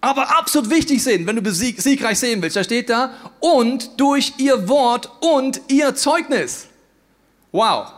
[0.01, 2.55] aber absolut wichtig sind, wenn du siegreich sehen willst.
[2.55, 6.65] Da steht da, und durch ihr Wort und ihr Zeugnis.
[7.51, 7.93] Wow.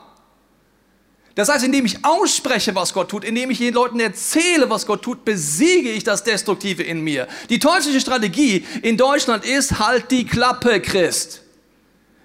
[1.35, 5.01] Das heißt, indem ich ausspreche, was Gott tut, indem ich den Leuten erzähle, was Gott
[5.01, 7.27] tut, besiege ich das Destruktive in mir.
[7.49, 11.41] Die teuflische Strategie in Deutschland ist, halt die Klappe, Christ.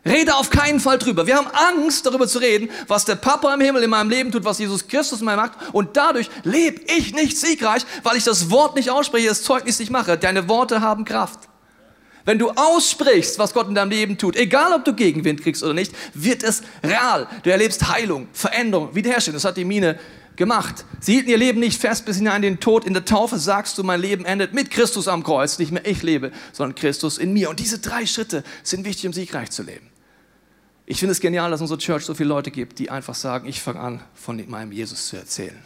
[0.08, 1.26] Rede auf keinen Fall drüber.
[1.26, 4.44] Wir haben Angst, darüber zu reden, was der Papa im Himmel in meinem Leben tut,
[4.44, 5.52] was Jesus Christus in meinem macht.
[5.72, 9.90] Und dadurch lebe ich nicht siegreich, weil ich das Wort nicht ausspreche, das Zeugnis nicht
[9.90, 10.18] mache.
[10.18, 11.40] Deine Worte haben Kraft.
[12.24, 15.72] Wenn du aussprichst, was Gott in deinem Leben tut, egal ob du Gegenwind kriegst oder
[15.72, 17.26] nicht, wird es real.
[17.42, 19.36] Du erlebst Heilung, Veränderung, Wiederherstellung.
[19.36, 19.98] Das hat die Mine
[20.36, 20.84] gemacht.
[21.00, 22.84] Sie hielten ihr Leben nicht fest bis hinein in den Tod.
[22.84, 25.58] In der Taufe sagst du, mein Leben endet mit Christus am Kreuz.
[25.58, 27.48] Nicht mehr ich lebe, sondern Christus in mir.
[27.48, 29.88] Und diese drei Schritte sind wichtig, um siegreich zu leben.
[30.90, 33.60] Ich finde es genial, dass unsere Church so viele Leute gibt, die einfach sagen, ich
[33.60, 35.62] fange an, von meinem Jesus zu erzählen.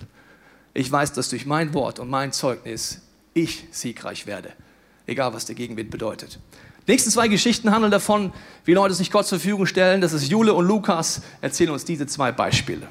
[0.75, 4.53] Ich weiß, dass durch mein Wort und mein Zeugnis ich siegreich werde,
[5.07, 6.41] egal was der Gegenwind bedeutet.
[6.89, 8.33] Die nächsten zwei Geschichten handeln davon,
[8.65, 10.01] wie Leute sich Gott zur Verfügung stellen.
[10.01, 12.89] Das ist Jule und Lukas, erzählen uns diese zwei Beispiele.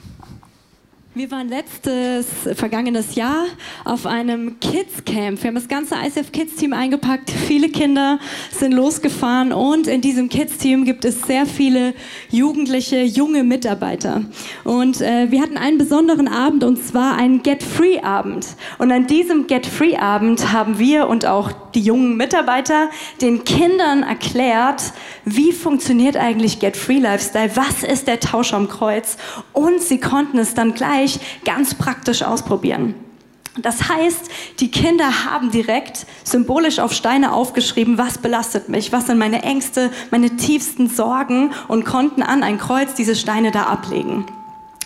[1.13, 2.25] Wir waren letztes,
[2.57, 3.43] vergangenes Jahr
[3.83, 5.43] auf einem Kids Camp.
[5.43, 7.29] Wir haben das ganze ICF Kids Team eingepackt.
[7.29, 8.17] Viele Kinder
[8.49, 11.95] sind losgefahren und in diesem Kids Team gibt es sehr viele
[12.29, 14.23] jugendliche, junge Mitarbeiter.
[14.63, 18.47] Und äh, wir hatten einen besonderen Abend und zwar einen Get Free Abend.
[18.77, 24.03] Und an diesem Get Free Abend haben wir und auch die jungen Mitarbeiter den Kindern
[24.03, 24.93] erklärt,
[25.25, 29.17] wie funktioniert eigentlich Get Free Lifestyle, was ist der Tausch am Kreuz
[29.51, 31.00] und sie konnten es dann gleich
[31.45, 32.95] ganz praktisch ausprobieren.
[33.61, 39.17] Das heißt, die Kinder haben direkt symbolisch auf Steine aufgeschrieben, was belastet mich, was sind
[39.17, 44.25] meine Ängste, meine tiefsten Sorgen und konnten an ein Kreuz diese Steine da ablegen.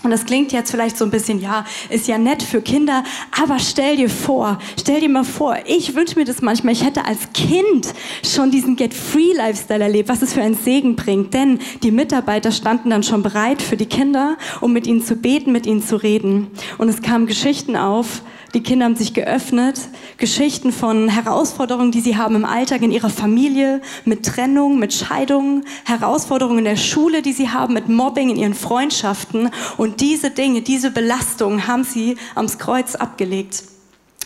[0.06, 3.04] Und das klingt jetzt vielleicht so ein bisschen, ja, ist ja nett für Kinder,
[3.42, 7.06] aber stell dir vor, stell dir mal vor, ich wünsche mir das manchmal, ich hätte
[7.06, 7.92] als Kind
[8.24, 11.34] schon diesen Get-Free-Lifestyle erlebt, was es für einen Segen bringt.
[11.34, 15.52] Denn die Mitarbeiter standen dann schon bereit für die Kinder, um mit ihnen zu beten,
[15.52, 16.52] mit ihnen zu reden.
[16.78, 18.22] Und es kamen Geschichten auf,
[18.56, 19.82] die Kinder haben sich geöffnet,
[20.18, 25.66] Geschichten von Herausforderungen, die sie haben im Alltag in ihrer Familie, mit Trennung, mit Scheidungen,
[25.84, 29.52] Herausforderungen in der Schule, die sie haben, mit Mobbing in ihren Freundschaften.
[29.76, 33.75] Und diese Dinge, diese Belastungen haben sie ans Kreuz abgelegt.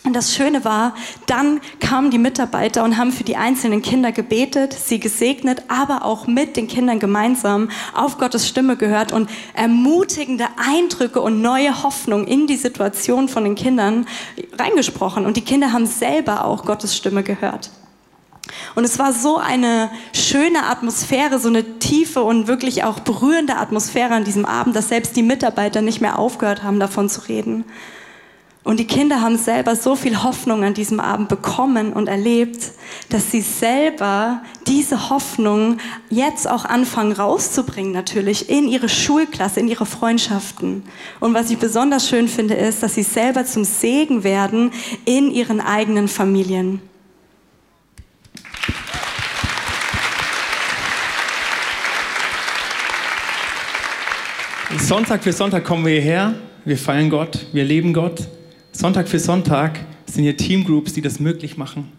[0.02, 0.94] Und das Schöne war,
[1.26, 6.26] dann kamen die Mitarbeiter und haben für die einzelnen Kinder gebetet, sie gesegnet, aber auch
[6.26, 12.46] mit den Kindern gemeinsam auf Gottes Stimme gehört und ermutigende Eindrücke und neue Hoffnung in
[12.46, 14.06] die Situation von den Kindern
[14.58, 15.26] reingesprochen.
[15.26, 17.70] Und die Kinder haben selber auch Gottes Stimme gehört.
[18.74, 24.14] Und es war so eine schöne Atmosphäre, so eine tiefe und wirklich auch berührende Atmosphäre
[24.14, 27.64] an diesem Abend, dass selbst die Mitarbeiter nicht mehr aufgehört haben, davon zu reden.
[28.62, 32.72] Und die Kinder haben selber so viel Hoffnung an diesem Abend bekommen und erlebt,
[33.08, 35.78] dass sie selber diese Hoffnung
[36.10, 40.82] jetzt auch anfangen rauszubringen, natürlich in ihre Schulklasse, in ihre Freundschaften.
[41.20, 44.72] Und was ich besonders schön finde, ist, dass sie selber zum Segen werden
[45.06, 46.82] in ihren eigenen Familien.
[54.76, 56.34] Sonntag für Sonntag kommen wir hierher,
[56.66, 58.28] wir feiern Gott, wir leben Gott.
[58.80, 61.92] Sonntag für Sonntag sind hier Teamgroups, die das möglich machen.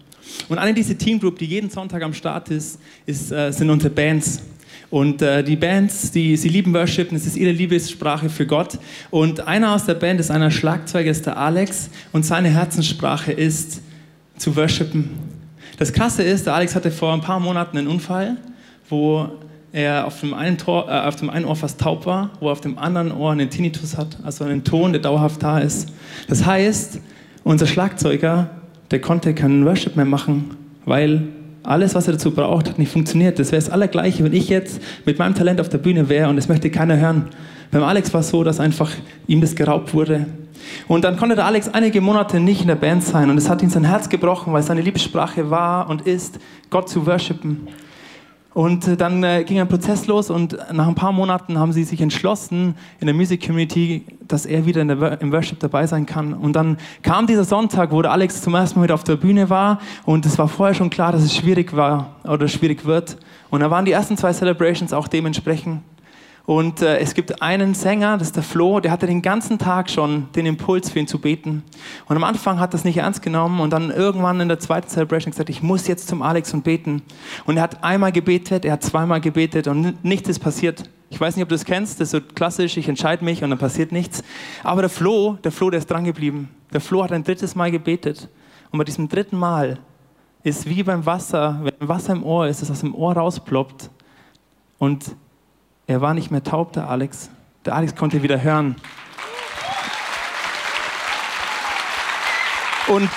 [0.49, 4.41] Und eine dieser Teamgroups, die jeden Sonntag am Start ist, ist äh, sind unsere Bands.
[4.89, 8.79] Und äh, die Bands, die, sie lieben Worship, das ist ihre Liebessprache für Gott.
[9.11, 11.91] Und einer aus der Band ist einer Schlagzeuger, ist der Alex.
[12.13, 13.83] Und seine Herzenssprache ist
[14.37, 15.11] zu worshipen.
[15.77, 18.37] Das Krasse ist, der Alex hatte vor ein paar Monaten einen Unfall,
[18.89, 19.29] wo
[19.73, 22.51] er auf dem, einen Tor, äh, auf dem einen Ohr fast taub war, wo er
[22.51, 25.89] auf dem anderen Ohr einen Tinnitus hat, also einen Ton, der dauerhaft da ist.
[26.27, 26.99] Das heißt,
[27.43, 28.49] unser Schlagzeuger,
[28.91, 30.51] der konnte keinen Worship mehr machen,
[30.85, 31.29] weil
[31.63, 33.39] alles, was er dazu braucht, hat nicht funktioniert.
[33.39, 36.37] Das wäre das Allergleiche, wenn ich jetzt mit meinem Talent auf der Bühne wäre und
[36.37, 37.27] es möchte keiner hören.
[37.69, 38.91] Beim Alex war es so, dass einfach
[39.27, 40.25] ihm das geraubt wurde.
[40.87, 43.61] Und dann konnte der Alex einige Monate nicht in der Band sein und es hat
[43.63, 47.67] ihm sein Herz gebrochen, weil seine Liebessprache war und ist, Gott zu worshipen.
[48.53, 51.83] Und äh, dann äh, ging ein Prozess los und nach ein paar Monaten haben sie
[51.83, 56.33] sich entschlossen in der Music Community, dass er wieder der, im Worship dabei sein kann.
[56.33, 59.49] Und dann kam dieser Sonntag, wo der Alex zum ersten Mal wieder auf der Bühne
[59.49, 63.17] war und es war vorher schon klar, dass es schwierig war oder schwierig wird.
[63.49, 65.81] Und da waren die ersten zwei Celebrations auch dementsprechend.
[66.51, 69.89] Und äh, es gibt einen Sänger, das ist der Flo, der hatte den ganzen Tag
[69.89, 71.63] schon den Impuls für ihn zu beten.
[72.09, 75.31] Und am Anfang hat das nicht ernst genommen und dann irgendwann in der zweiten Celebration
[75.31, 77.03] gesagt, ich muss jetzt zum Alex und beten.
[77.45, 80.89] Und er hat einmal gebetet, er hat zweimal gebetet und nichts ist passiert.
[81.09, 83.49] Ich weiß nicht, ob du das kennst, das ist so klassisch, ich entscheide mich und
[83.49, 84.21] dann passiert nichts.
[84.61, 86.49] Aber der Flo, der Flo, der ist dran geblieben.
[86.73, 88.27] Der Flo hat ein drittes Mal gebetet.
[88.71, 89.79] Und bei diesem dritten Mal
[90.43, 93.89] ist wie beim Wasser, wenn Wasser im Ohr ist, das aus dem Ohr rausploppt.
[94.79, 95.15] Und
[95.91, 97.29] er war nicht mehr taub, der Alex.
[97.65, 98.75] Der Alex konnte wieder hören.
[102.87, 103.09] Und,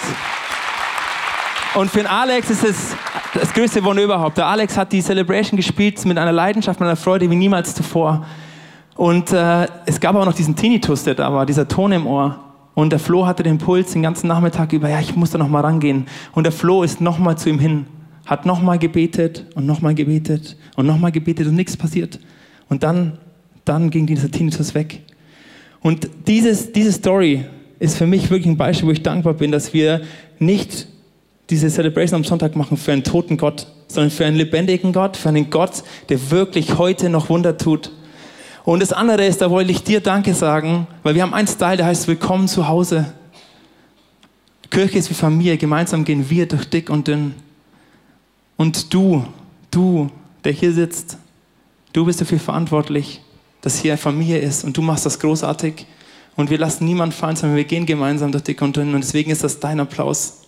[1.75, 2.97] und für den Alex ist es
[3.33, 4.37] das größte Wunder überhaupt.
[4.37, 8.27] Der Alex hat die Celebration gespielt mit einer Leidenschaft, mit einer Freude wie niemals zuvor.
[8.97, 12.39] Und äh, es gab auch noch diesen Tinnitus, der da war, dieser Ton im Ohr.
[12.75, 15.49] Und der Flo hatte den Puls den ganzen Nachmittag über, ja, ich muss da noch
[15.49, 16.07] mal rangehen.
[16.33, 17.87] Und der Flo ist noch mal zu ihm hin,
[18.27, 22.19] hat noch mal gebetet und noch mal gebetet und noch mal gebetet und nichts passiert.
[22.69, 23.19] Und dann,
[23.65, 25.01] dann ging dieser Tinnitus weg.
[25.81, 27.45] Und dieses, diese Story
[27.79, 30.01] ist für mich wirklich ein Beispiel, wo ich dankbar bin, dass wir
[30.39, 30.89] nicht
[31.51, 35.29] diese Celebration am Sonntag machen für einen toten Gott, sondern für einen lebendigen Gott, für
[35.29, 37.91] einen Gott, der wirklich heute noch Wunder tut.
[38.65, 41.77] Und das andere ist, da wollte ich dir Danke sagen, weil wir haben einen Style,
[41.77, 43.13] der heißt Willkommen zu Hause.
[44.71, 47.35] Kirche ist wie Familie, gemeinsam gehen wir durch dick und dünn.
[48.57, 49.25] Und du,
[49.71, 50.11] du,
[50.45, 51.19] der hier sitzt,
[51.95, 53.21] Du bist dafür verantwortlich,
[53.61, 55.87] dass hier Familie ist und du machst das großartig.
[56.35, 58.77] Und wir lassen niemanden fallen, sondern wir gehen gemeinsam durch dick und.
[58.77, 60.41] Und deswegen ist das dein Applaus.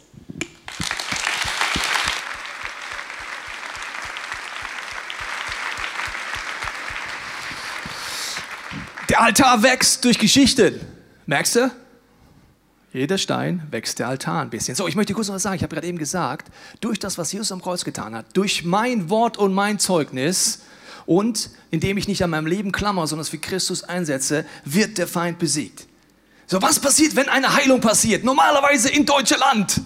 [9.08, 10.80] Der Altar wächst durch Geschichten.
[11.26, 11.70] Merkst du?
[12.92, 14.74] Jeder Stein wächst der Altar ein bisschen.
[14.74, 15.54] So, ich möchte kurz noch was sagen.
[15.54, 16.48] Ich habe gerade eben gesagt,
[16.80, 20.62] durch das, was Jesus am Kreuz getan hat, durch mein Wort und mein Zeugnis,
[21.06, 25.06] und indem ich nicht an meinem Leben klammer, sondern es für Christus einsetze, wird der
[25.06, 25.86] Feind besiegt.
[26.46, 28.24] So, was passiert, wenn eine Heilung passiert?
[28.24, 29.80] Normalerweise in Deutschland.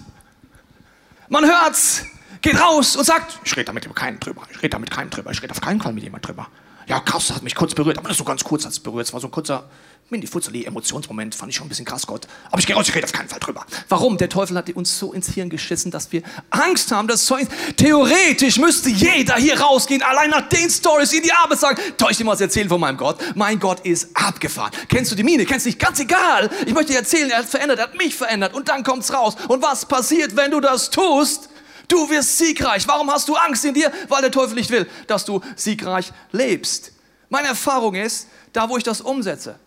[1.28, 2.04] Man hört's,
[2.42, 5.30] geht raus und sagt, ich rede damit mit keinem drüber, ich rede damit keinem drüber,
[5.30, 6.48] ich rede auf keinen Fall mit jemand drüber.
[6.90, 9.07] Ja, krass, das hat mich kurz berührt, aber das so ganz kurz hat es berührt.
[9.07, 9.62] Es war so ein kurzer
[10.09, 12.26] Mini Futzeli Emotionsmoment, fand ich schon ein bisschen krass, Gott.
[12.50, 13.64] Aber ich gehe raus, ich rede auf keinen Fall drüber.
[13.88, 14.16] Warum?
[14.16, 17.46] Der Teufel hat uns so ins Hirn geschissen, dass wir Angst haben, dass Zeug.
[17.76, 22.24] Theoretisch müsste jeder hier rausgehen, allein nach den Stories in die Arbeit sagen, ich dir
[22.24, 23.18] mal was erzählen von meinem Gott?
[23.37, 24.72] Mein Gott ist abgefahren.
[24.88, 25.44] Kennst du die Mine?
[25.44, 25.79] Kennst du nicht?
[25.79, 26.50] Ganz egal.
[26.66, 28.53] Ich möchte dir erzählen, er hat verändert, er hat mich verändert.
[28.53, 29.37] Und dann kommt's raus.
[29.46, 31.49] Und was passiert, wenn du das tust?
[31.90, 32.87] Du wirst siegreich.
[32.87, 33.92] Warum hast du Angst in dir?
[34.09, 36.92] Weil der Teufel nicht will, dass du siegreich lebst.
[37.29, 39.59] Meine Erfahrung ist, da wo ich das umsetze,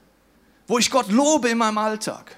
[0.66, 2.36] wo ich Gott lobe in meinem Alltag.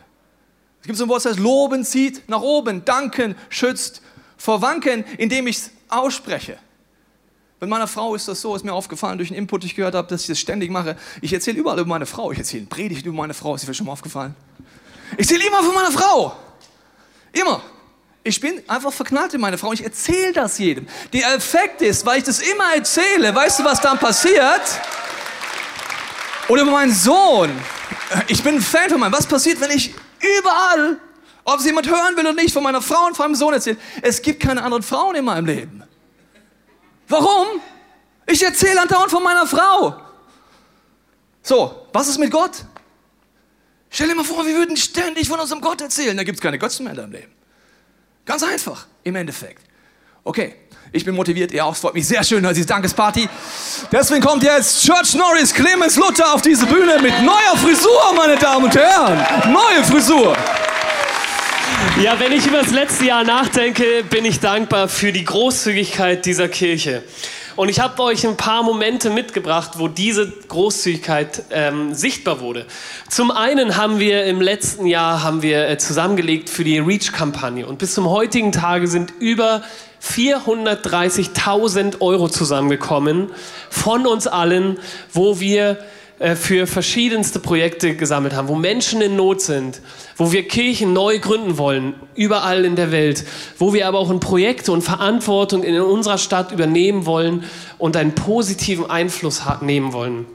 [0.81, 4.01] Es gibt so ein Wort, das heißt, loben zieht nach oben, danken schützt
[4.37, 6.57] vor Wanken, indem ich es ausspreche.
[7.59, 9.93] Bei meiner Frau ist das so, ist mir aufgefallen durch einen Input, den ich gehört
[9.93, 10.97] habe, dass ich das ständig mache.
[11.21, 12.31] Ich erzähle überall über meine Frau.
[12.31, 13.55] Ich erzähle Predigt über meine Frau.
[13.55, 14.35] Ist dir schon mal aufgefallen?
[15.13, 16.35] Ich erzähle immer von meiner Frau.
[17.31, 17.61] Immer.
[18.27, 19.71] Ich bin einfach verknallt in meine Frau.
[19.71, 20.87] Ich erzähle das jedem.
[21.13, 24.63] Der Effekt ist, weil ich das immer erzähle, weißt du, was dann passiert?
[26.47, 27.51] Oder über meinen Sohn.
[28.27, 29.13] Ich bin ein Fan von meinem.
[29.13, 29.93] Was passiert, wenn ich
[30.39, 30.97] überall,
[31.43, 33.77] ob es jemand hören will oder nicht, von meiner Frau und von meinem Sohn erzähle?
[34.01, 35.83] Es gibt keine anderen Frauen in meinem Leben.
[37.07, 37.45] Warum?
[38.25, 40.01] Ich erzähle andauernd von meiner Frau.
[41.43, 42.65] So, was ist mit Gott?
[43.91, 46.17] Stell dir mal vor, wir würden ständig von unserem Gott erzählen.
[46.17, 47.35] Da gibt es keine Götzen mehr in deinem Leben.
[48.25, 49.61] Ganz einfach, im Endeffekt.
[50.23, 50.55] Okay,
[50.91, 51.73] ich bin motiviert, ihr auch.
[51.73, 53.29] Es freut mich sehr schön, diese Dankesparty.
[53.91, 58.65] Deswegen kommt jetzt Church Norris Clemens Luther auf diese Bühne mit neuer Frisur, meine Damen
[58.65, 59.53] und Herren.
[59.53, 60.35] Neue Frisur.
[62.01, 66.47] Ja, wenn ich über das letzte Jahr nachdenke, bin ich dankbar für die Großzügigkeit dieser
[66.47, 67.03] Kirche.
[67.55, 72.65] Und ich habe euch ein paar Momente mitgebracht, wo diese Großzügigkeit ähm, sichtbar wurde.
[73.09, 77.79] Zum einen haben wir im letzten Jahr haben wir äh, zusammengelegt für die Reach-Kampagne und
[77.79, 79.63] bis zum heutigen Tage sind über
[80.03, 83.29] 430.000 Euro zusammengekommen
[83.69, 84.77] von uns allen,
[85.13, 85.77] wo wir
[86.35, 89.81] für verschiedenste Projekte gesammelt haben, wo Menschen in Not sind,
[90.15, 93.25] wo wir Kirchen neu gründen wollen, überall in der Welt,
[93.57, 97.43] wo wir aber auch in Projekte und Verantwortung in unserer Stadt übernehmen wollen
[97.77, 100.25] und einen positiven Einfluss nehmen wollen.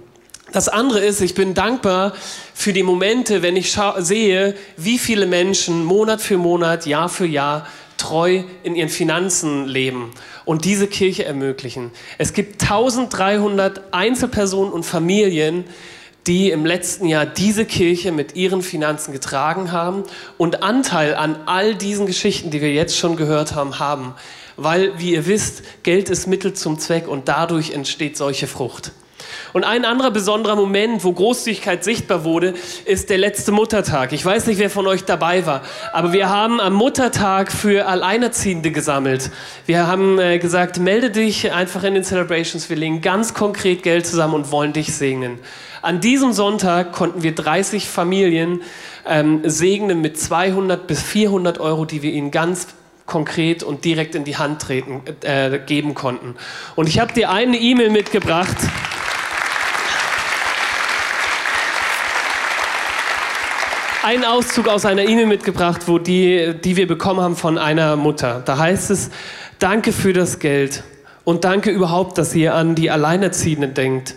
[0.53, 2.13] Das andere ist, ich bin dankbar
[2.53, 7.67] für die Momente, wenn ich sehe, wie viele Menschen Monat für Monat, Jahr für Jahr
[7.97, 10.11] treu in ihren Finanzen leben
[10.51, 11.93] und diese Kirche ermöglichen.
[12.19, 15.63] Es gibt 1300 Einzelpersonen und Familien,
[16.27, 20.03] die im letzten Jahr diese Kirche mit ihren Finanzen getragen haben
[20.39, 24.17] und Anteil an all diesen Geschichten, die wir jetzt schon gehört haben, haben.
[24.57, 28.91] Weil, wie ihr wisst, Geld ist Mittel zum Zweck und dadurch entsteht solche Frucht.
[29.53, 34.13] Und ein anderer besonderer Moment, wo Großzügigkeit sichtbar wurde, ist der letzte Muttertag.
[34.13, 38.71] Ich weiß nicht, wer von euch dabei war, aber wir haben am Muttertag für Alleinerziehende
[38.71, 39.31] gesammelt.
[39.67, 42.71] Wir haben äh, gesagt, melde dich einfach in den Celebrations.
[42.71, 45.39] Wir legen ganz konkret Geld zusammen und wollen dich segnen.
[45.83, 48.63] An diesem Sonntag konnten wir 30 Familien
[49.07, 52.69] ähm, segnen mit 200 bis 400 Euro, die wir ihnen ganz
[53.07, 56.37] konkret und direkt in die Hand treten, äh, geben konnten.
[56.77, 58.57] Und ich habe dir eine E-Mail mitgebracht.
[64.03, 68.43] Einen Auszug aus einer E-Mail mitgebracht, wo die, die wir bekommen haben von einer Mutter.
[68.45, 69.11] Da heißt es,
[69.59, 70.83] danke für das Geld
[71.25, 74.15] und danke überhaupt, dass ihr an die Alleinerziehenden denkt.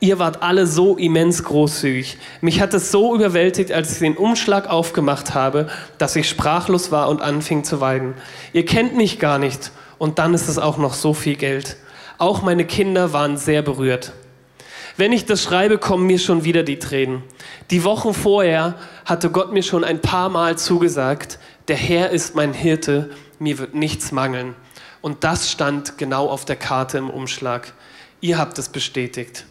[0.00, 2.18] Ihr wart alle so immens großzügig.
[2.40, 7.08] Mich hat es so überwältigt, als ich den Umschlag aufgemacht habe, dass ich sprachlos war
[7.08, 8.14] und anfing zu weinen.
[8.52, 11.76] Ihr kennt mich gar nicht und dann ist es auch noch so viel Geld.
[12.18, 14.12] Auch meine Kinder waren sehr berührt.
[14.98, 17.22] Wenn ich das schreibe, kommen mir schon wieder die Tränen.
[17.70, 22.52] Die Wochen vorher hatte Gott mir schon ein paar Mal zugesagt, der Herr ist mein
[22.52, 23.08] Hirte,
[23.38, 24.56] mir wird nichts mangeln.
[25.00, 27.74] Und das stand genau auf der Karte im Umschlag.
[28.20, 29.46] Ihr habt es bestätigt.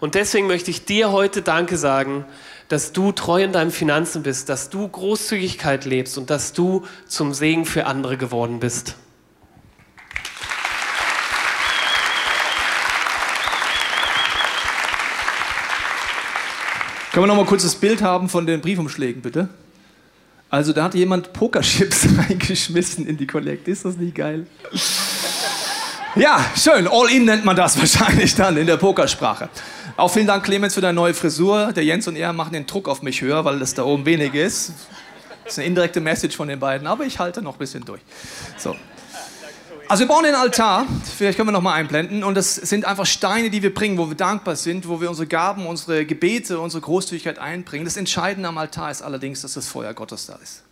[0.00, 2.26] Und deswegen möchte ich dir heute Danke sagen,
[2.68, 7.32] dass du treu in deinen Finanzen bist, dass du Großzügigkeit lebst und dass du zum
[7.32, 8.96] Segen für andere geworden bist.
[17.18, 19.48] Können wir noch mal kurz das Bild haben von den Briefumschlägen, bitte?
[20.50, 23.72] Also da hat jemand Pokerchips reingeschmissen in die Kollekte.
[23.72, 24.46] Ist das nicht geil?
[26.14, 26.86] Ja, schön.
[26.86, 29.48] All-in nennt man das wahrscheinlich dann in der Pokersprache.
[29.96, 31.72] Auch vielen Dank, Clemens, für deine neue Frisur.
[31.72, 34.34] Der Jens und er machen den Druck auf mich höher, weil das da oben wenig
[34.34, 34.74] ist.
[35.42, 38.00] Das ist eine indirekte Message von den beiden, aber ich halte noch ein bisschen durch.
[38.58, 38.76] So.
[39.90, 43.06] Also wir bauen den Altar, vielleicht können wir noch mal einblenden, und das sind einfach
[43.06, 46.82] Steine, die wir bringen, wo wir dankbar sind, wo wir unsere Gaben, unsere Gebete, unsere
[46.82, 47.86] Großzügigkeit einbringen.
[47.86, 50.62] Das Entscheidende am Altar ist allerdings, dass das Feuer Gottes da ist.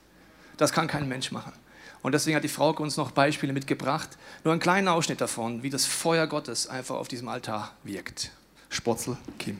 [0.58, 1.54] Das kann kein Mensch machen.
[2.02, 4.10] Und deswegen hat die Frau uns noch Beispiele mitgebracht,
[4.44, 8.32] nur einen kleinen Ausschnitt davon, wie das Feuer Gottes einfach auf diesem Altar wirkt.
[8.68, 9.56] Spotzel, Kim.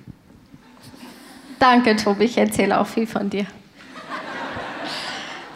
[1.59, 3.47] Danke, Tobi, ich erzähle auch viel von dir.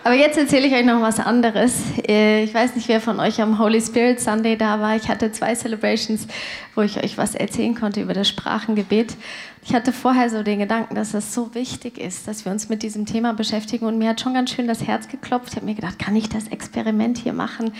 [0.03, 1.83] Aber jetzt erzähle ich euch noch was anderes.
[2.09, 4.97] Äh, ich weiß nicht, wer von euch am Holy Spirit Sunday da war.
[4.97, 6.27] Ich hatte zwei Celebrations,
[6.75, 9.15] wo ich euch was erzählen konnte über das Sprachengebet.
[9.63, 12.83] Ich hatte vorher so den Gedanken, dass das so wichtig ist, dass wir uns mit
[12.83, 13.85] diesem Thema beschäftigen.
[13.85, 15.49] Und mir hat schon ganz schön das Herz geklopft.
[15.51, 17.73] Ich habe mir gedacht, kann ich das Experiment hier machen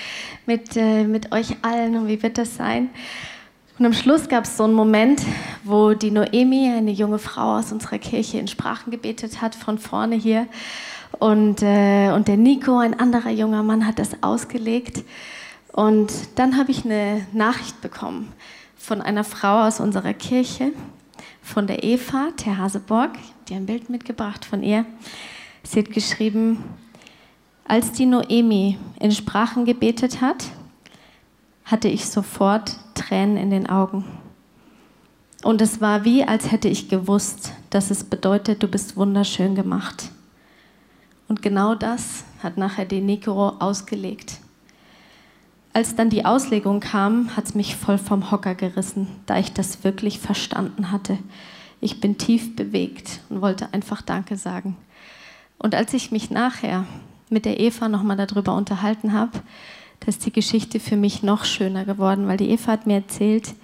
[0.45, 2.91] mit, äh, mit euch allen und wie wird das sein?
[3.79, 5.23] Und am Schluss gab es so einen Moment,
[5.65, 10.17] wo die Noemi, eine junge Frau aus unserer Kirche, in Sprachen gebetet hat, von vorne
[10.17, 10.47] hier.
[11.21, 15.05] Und, äh, und der Nico, ein anderer junger Mann, hat das ausgelegt.
[15.71, 18.33] Und dann habe ich eine Nachricht bekommen
[18.77, 20.73] von einer Frau aus unserer Kirche,
[21.43, 23.11] von der Eva Ter Haseborg.
[23.49, 24.87] Die ein Bild mitgebracht von ihr.
[25.63, 26.65] Sie hat geschrieben,
[27.65, 30.47] als die Noemi in Sprachen gebetet hat,
[31.65, 34.05] hatte ich sofort Tränen in den Augen.
[35.43, 40.11] Und es war wie, als hätte ich gewusst, dass es bedeutet, du bist wunderschön gemacht.
[41.31, 44.41] Und genau das hat nachher die Nikoro ausgelegt.
[45.73, 49.85] Als dann die Auslegung kam, hat es mich voll vom Hocker gerissen, da ich das
[49.85, 51.19] wirklich verstanden hatte.
[51.81, 54.77] Ich bin tief bewegt und wollte einfach Danke sagen.
[55.57, 56.85] Und als ich mich nachher
[57.29, 59.39] mit der Eva nochmal darüber unterhalten habe,
[60.01, 63.55] da ist die Geschichte für mich noch schöner geworden, weil die Eva hat mir erzählt,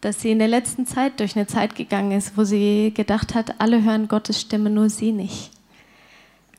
[0.00, 3.60] dass sie in der letzten Zeit durch eine Zeit gegangen ist, wo sie gedacht hat,
[3.60, 5.53] alle hören Gottes Stimme, nur sie nicht.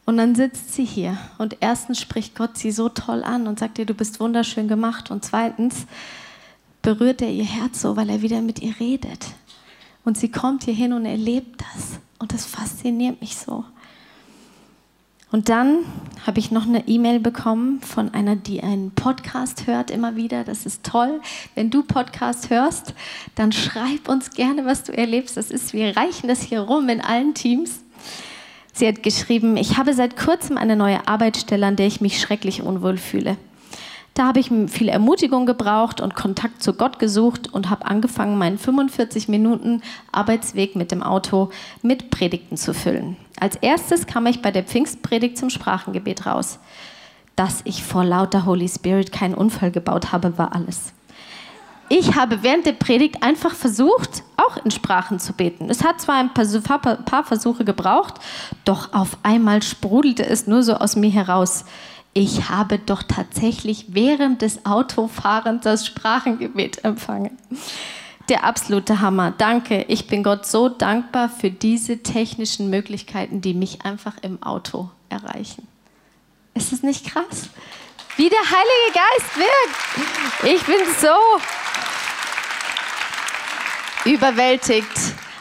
[0.05, 3.79] Und dann sitzt sie hier und erstens spricht Gott sie so toll an und sagt
[3.79, 5.09] ihr, du bist wunderschön gemacht.
[5.09, 5.87] Und zweitens
[6.83, 9.25] berührt er ihr Herz so, weil er wieder mit ihr redet.
[10.03, 11.99] Und sie kommt hier hin und erlebt das.
[12.19, 13.65] Und das fasziniert mich so.
[15.31, 15.79] Und dann
[16.25, 20.43] habe ich noch eine E-Mail bekommen von einer, die einen Podcast hört immer wieder.
[20.43, 21.19] Das ist toll.
[21.55, 22.93] Wenn du Podcast hörst,
[23.33, 25.35] dann schreib uns gerne, was du erlebst.
[25.35, 27.79] Das ist, wir reichen das hier rum in allen Teams.
[28.77, 32.61] Sie hat geschrieben, ich habe seit kurzem eine neue Arbeitsstelle, an der ich mich schrecklich
[32.61, 33.37] unwohl fühle.
[34.15, 38.57] Da habe ich viel Ermutigung gebraucht und Kontakt zu Gott gesucht und habe angefangen, meinen
[38.57, 41.51] 45 Minuten Arbeitsweg mit dem Auto
[41.83, 43.15] mit Predigten zu füllen.
[43.39, 46.59] Als erstes kam ich bei der Pfingstpredigt zum Sprachengebet raus.
[47.37, 50.91] Dass ich vor lauter Holy Spirit keinen Unfall gebaut habe, war alles.
[51.87, 55.69] Ich habe während der Predigt einfach versucht, auch in Sprachen zu beten.
[55.69, 58.15] Es hat zwar ein paar Versuche gebraucht,
[58.63, 61.65] doch auf einmal sprudelte es nur so aus mir heraus.
[62.13, 67.37] Ich habe doch tatsächlich während des Autofahrens das Sprachengebet empfangen.
[68.29, 69.31] Der absolute Hammer.
[69.37, 69.83] Danke.
[69.87, 75.67] Ich bin Gott so dankbar für diese technischen Möglichkeiten, die mich einfach im Auto erreichen.
[76.55, 77.49] Ist es nicht krass?
[78.17, 80.55] Wie der Heilige Geist wirkt.
[80.55, 81.39] Ich bin so
[84.09, 84.87] überwältigt.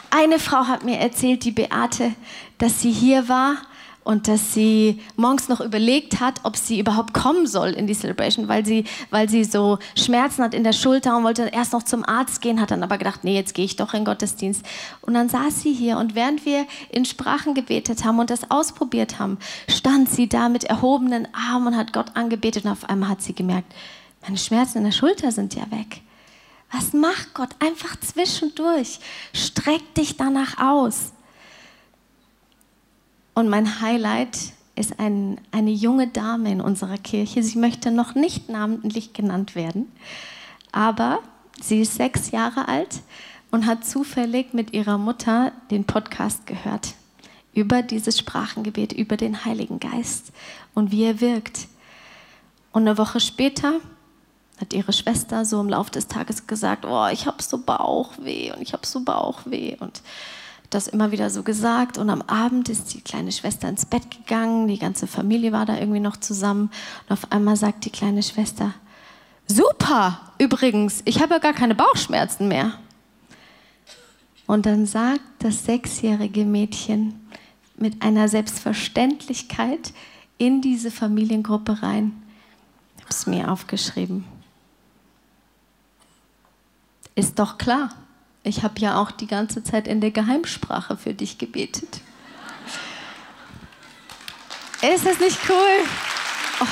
[0.09, 2.13] Eine Frau hat mir erzählt, die Beate,
[2.57, 3.57] dass sie hier war
[4.05, 8.47] und dass sie morgens noch überlegt hat, ob sie überhaupt kommen soll in die Celebration,
[8.47, 12.05] weil sie, weil sie so Schmerzen hat in der Schulter und wollte erst noch zum
[12.05, 14.63] Arzt gehen, hat dann aber gedacht, nee, jetzt gehe ich doch in Gottesdienst.
[15.01, 19.17] Und dann saß sie hier und während wir in Sprachen gebetet haben und das ausprobiert
[19.17, 23.23] haben, stand sie da mit erhobenen Armen und hat Gott angebetet und auf einmal hat
[23.23, 23.73] sie gemerkt,
[24.21, 26.01] meine Schmerzen in der Schulter sind ja weg.
[26.71, 27.49] Was macht Gott?
[27.59, 28.99] Einfach zwischendurch.
[29.33, 31.11] Streck dich danach aus.
[33.35, 37.43] Und mein Highlight ist ein, eine junge Dame in unserer Kirche.
[37.43, 39.91] Sie möchte noch nicht namentlich genannt werden,
[40.71, 41.19] aber
[41.61, 43.01] sie ist sechs Jahre alt
[43.51, 46.93] und hat zufällig mit ihrer Mutter den Podcast gehört
[47.53, 50.31] über dieses Sprachengebet, über den Heiligen Geist
[50.73, 51.67] und wie er wirkt.
[52.71, 53.75] Und eine Woche später
[54.59, 58.61] hat ihre Schwester so im Laufe des Tages gesagt, oh, ich habe so Bauchweh und
[58.61, 60.01] ich habe so Bauchweh und
[60.69, 64.67] das immer wieder so gesagt und am Abend ist die kleine Schwester ins Bett gegangen,
[64.67, 66.69] die ganze Familie war da irgendwie noch zusammen
[67.07, 68.73] und auf einmal sagt die kleine Schwester,
[69.47, 72.73] super, übrigens, ich habe ja gar keine Bauchschmerzen mehr.
[74.47, 77.19] Und dann sagt das sechsjährige Mädchen
[77.77, 79.93] mit einer Selbstverständlichkeit
[80.37, 82.21] in diese Familiengruppe rein,
[82.97, 84.25] ich habe es mir aufgeschrieben,
[87.15, 87.89] ist doch klar.
[88.45, 92.01] Ich habe ja auch die ganze Zeit in der Geheimsprache für dich gebetet.
[94.93, 95.87] Ist das nicht cool?
[96.59, 96.67] Oh.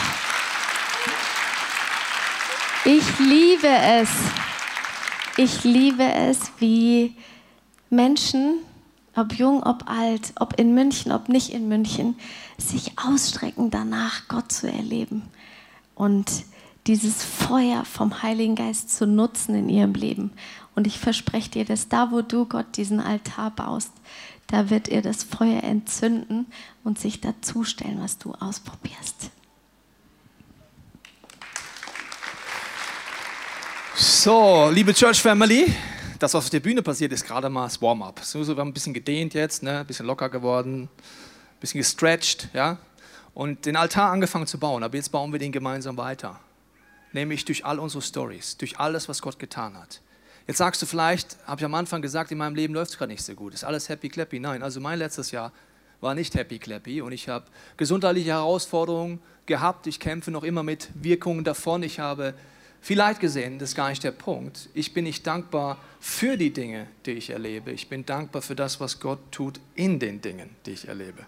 [2.85, 4.09] Ich liebe es.
[5.35, 7.15] Ich liebe es, wie
[7.89, 8.59] Menschen,
[9.15, 12.15] ob jung, ob alt, ob in München, ob nicht in München,
[12.59, 15.23] sich ausstrecken danach, Gott zu erleben.
[15.95, 16.27] Und
[16.85, 20.33] dieses Feuer vom Heiligen Geist zu nutzen in ihrem Leben.
[20.75, 23.91] Und ich verspreche dir, dass da, wo du Gott diesen Altar baust,
[24.47, 26.47] da wird er das Feuer entzünden
[26.83, 29.31] und sich dazustellen, was du ausprobierst.
[33.95, 35.73] So, liebe Church Family,
[36.19, 38.19] das, was auf der Bühne passiert, ist gerade mal das Warm-up.
[38.23, 39.79] So, wir haben ein bisschen gedehnt jetzt, ne?
[39.79, 42.77] ein bisschen locker geworden, ein bisschen gestretched, ja?
[43.33, 46.39] und den Altar angefangen zu bauen, aber jetzt bauen wir den gemeinsam weiter
[47.13, 50.01] nämlich durch all unsere Stories, durch alles, was Gott getan hat.
[50.47, 53.11] Jetzt sagst du vielleicht, habe ich am Anfang gesagt, in meinem Leben läuft es gerade
[53.11, 54.39] nicht so gut, ist alles happy clappy.
[54.39, 55.51] Nein, also mein letztes Jahr
[56.01, 57.45] war nicht happy clappy und ich habe
[57.77, 59.87] gesundheitliche Herausforderungen gehabt.
[59.87, 61.81] Ich kämpfe noch immer mit Wirkungen davon.
[61.83, 62.33] Ich habe
[62.81, 64.67] viel Leid gesehen, das ist gar nicht der Punkt.
[64.73, 67.71] Ich bin nicht dankbar für die Dinge, die ich erlebe.
[67.71, 71.19] Ich bin dankbar für das, was Gott tut in den Dingen, die ich erlebe.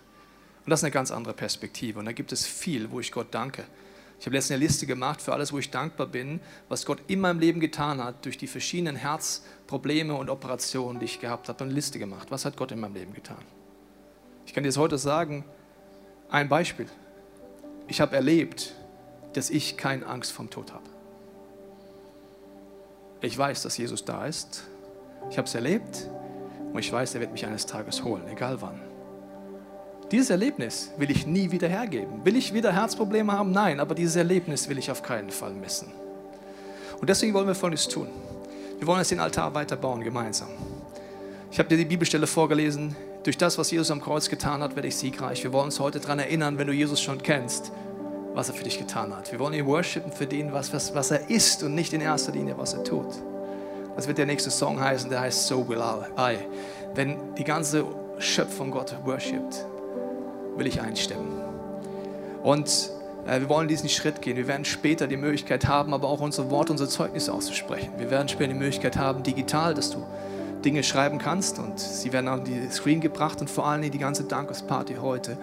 [0.65, 1.99] Und das ist eine ganz andere Perspektive.
[1.99, 3.63] Und da gibt es viel, wo ich Gott danke.
[4.19, 6.39] Ich habe letztens eine Liste gemacht für alles, wo ich dankbar bin,
[6.69, 11.19] was Gott in meinem Leben getan hat, durch die verschiedenen Herzprobleme und Operationen, die ich
[11.19, 11.63] gehabt habe.
[11.63, 12.31] Eine Liste gemacht.
[12.31, 13.43] Was hat Gott in meinem Leben getan?
[14.45, 15.43] Ich kann dir das heute sagen,
[16.29, 16.87] ein Beispiel.
[17.87, 18.73] Ich habe erlebt,
[19.33, 20.85] dass ich keine Angst vom Tod habe.
[23.21, 24.63] Ich weiß, dass Jesus da ist.
[25.29, 26.09] Ich habe es erlebt
[26.71, 28.79] und ich weiß, er wird mich eines Tages holen, egal wann.
[30.15, 32.23] Dieses Erlebnis will ich nie wieder hergeben.
[32.23, 33.51] Will ich wieder Herzprobleme haben?
[33.51, 35.91] Nein, aber dieses Erlebnis will ich auf keinen Fall missen.
[37.01, 38.07] Und deswegen wollen wir Folgendes tun.
[38.79, 40.47] Wir wollen jetzt den Altar weiterbauen gemeinsam.
[41.51, 42.95] Ich habe dir die Bibelstelle vorgelesen.
[43.23, 45.43] Durch das, was Jesus am Kreuz getan hat, werde ich siegreich.
[45.43, 47.73] Wir wollen uns heute daran erinnern, wenn du Jesus schon kennst,
[48.33, 49.33] was er für dich getan hat.
[49.33, 52.31] Wir wollen ihn worshipen für den, was, was, was er ist und nicht in erster
[52.31, 53.15] Linie, was er tut.
[53.97, 55.83] Das wird der nächste Song heißen, der heißt So Will
[56.17, 56.37] I.
[56.93, 57.83] Wenn die ganze
[58.17, 59.65] Schöpfung Gott worshipt,
[60.57, 61.27] will ich einstimmen.
[62.43, 62.89] Und
[63.27, 64.37] äh, wir wollen diesen Schritt gehen.
[64.37, 67.93] Wir werden später die Möglichkeit haben, aber auch unser Wort, unser Zeugnis auszusprechen.
[67.97, 70.03] Wir werden später die Möglichkeit haben, digital, dass du
[70.63, 74.23] Dinge schreiben kannst und sie werden auf die Screen gebracht und vor allem die ganze
[74.23, 75.37] Dankesparty heute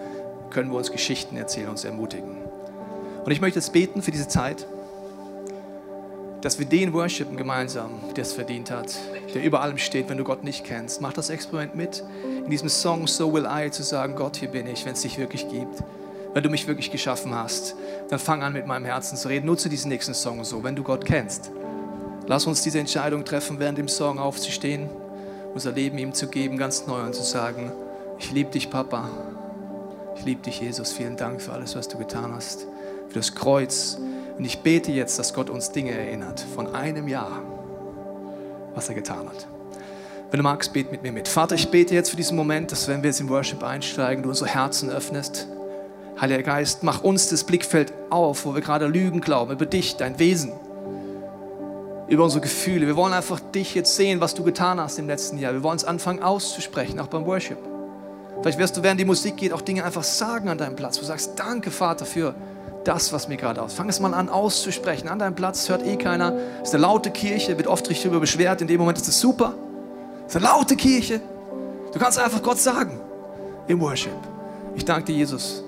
[0.49, 2.37] können wir uns Geschichten erzählen, uns ermutigen.
[3.23, 4.67] Und ich möchte jetzt beten für diese Zeit,
[6.43, 8.93] dass wir den worshipen gemeinsam, der es verdient hat,
[9.33, 10.99] der über allem steht, wenn du Gott nicht kennst.
[10.99, 14.67] Mach das Experiment mit in diesem Song So Will I zu sagen, Gott, hier bin
[14.67, 15.81] ich, wenn es dich wirklich gibt.
[16.33, 17.75] wenn du mich wirklich geschaffen hast,
[18.09, 19.45] dann fang an mit meinem Herzen zu reden.
[19.45, 21.51] Nutze diesen nächsten Song so, wenn du Gott kennst.
[22.27, 24.89] Lass uns diese Entscheidung treffen, während dem Song aufzustehen,
[25.53, 27.71] unser Leben ihm zu geben, ganz neu und zu sagen,
[28.17, 29.09] ich liebe dich, Papa.
[30.15, 30.91] Ich liebe dich, Jesus.
[30.91, 32.65] Vielen Dank für alles, was du getan hast,
[33.07, 33.97] für das Kreuz.
[34.37, 37.41] Und ich bete jetzt, dass Gott uns Dinge erinnert von einem Jahr,
[38.73, 39.47] was er getan hat.
[40.31, 41.27] Wenn du magst, bet mit mir mit.
[41.27, 44.29] Vater, ich bete jetzt für diesen Moment, dass wenn wir jetzt im Worship einsteigen, du
[44.29, 45.47] unsere Herzen öffnest.
[46.19, 50.17] Heiliger Geist, mach uns das Blickfeld auf, wo wir gerade Lügen glauben, über dich, dein
[50.17, 50.51] Wesen,
[52.07, 52.87] über unsere Gefühle.
[52.87, 55.53] Wir wollen einfach dich jetzt sehen, was du getan hast im letzten Jahr.
[55.53, 57.57] Wir wollen es anfangen auszusprechen, auch beim Worship.
[58.41, 60.97] Vielleicht wirst du, während die Musik geht, auch Dinge einfach sagen an deinem Platz.
[60.97, 62.33] Du sagst, danke Vater für
[62.83, 63.73] das, was mir gerade aus.
[63.73, 65.07] Fang es mal an auszusprechen.
[65.07, 66.33] An deinem Platz hört eh keiner.
[66.61, 68.61] Es ist eine laute Kirche, wird oft richtig darüber beschwert.
[68.61, 69.53] In dem Moment ist es super.
[70.27, 71.21] Es ist eine laute Kirche.
[71.91, 72.99] Du kannst einfach Gott sagen
[73.67, 74.11] im Worship.
[74.75, 75.63] Ich danke dir, Jesus,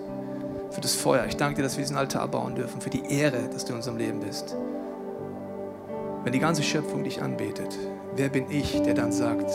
[0.71, 1.25] für das Feuer.
[1.27, 3.77] Ich danke dir, dass wir diesen Altar bauen dürfen, für die Ehre, dass du in
[3.77, 4.55] unserem Leben bist.
[6.23, 7.77] Wenn die ganze Schöpfung dich anbetet,
[8.15, 9.51] wer bin ich, der dann sagt,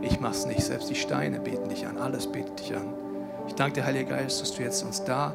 [0.00, 2.94] ich mach's nicht, selbst die Steine beten dich an, alles betet dich an.
[3.46, 5.34] Ich danke dir, Heiliger Geist, dass du jetzt uns da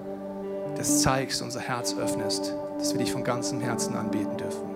[0.77, 4.69] das zeigst, unser Herz öffnest, dass wir dich von ganzem Herzen anbeten dürfen.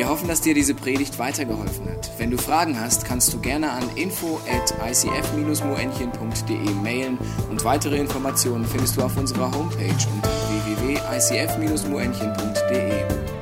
[0.00, 2.10] Wir hoffen, dass dir diese Predigt weitergeholfen hat.
[2.16, 7.18] Wenn du Fragen hast, kannst du gerne an info at icf-moenchen.de mailen
[7.50, 10.49] und weitere Informationen findest du auf unserer Homepage unter
[10.80, 13.39] www.icf-moenchen.de.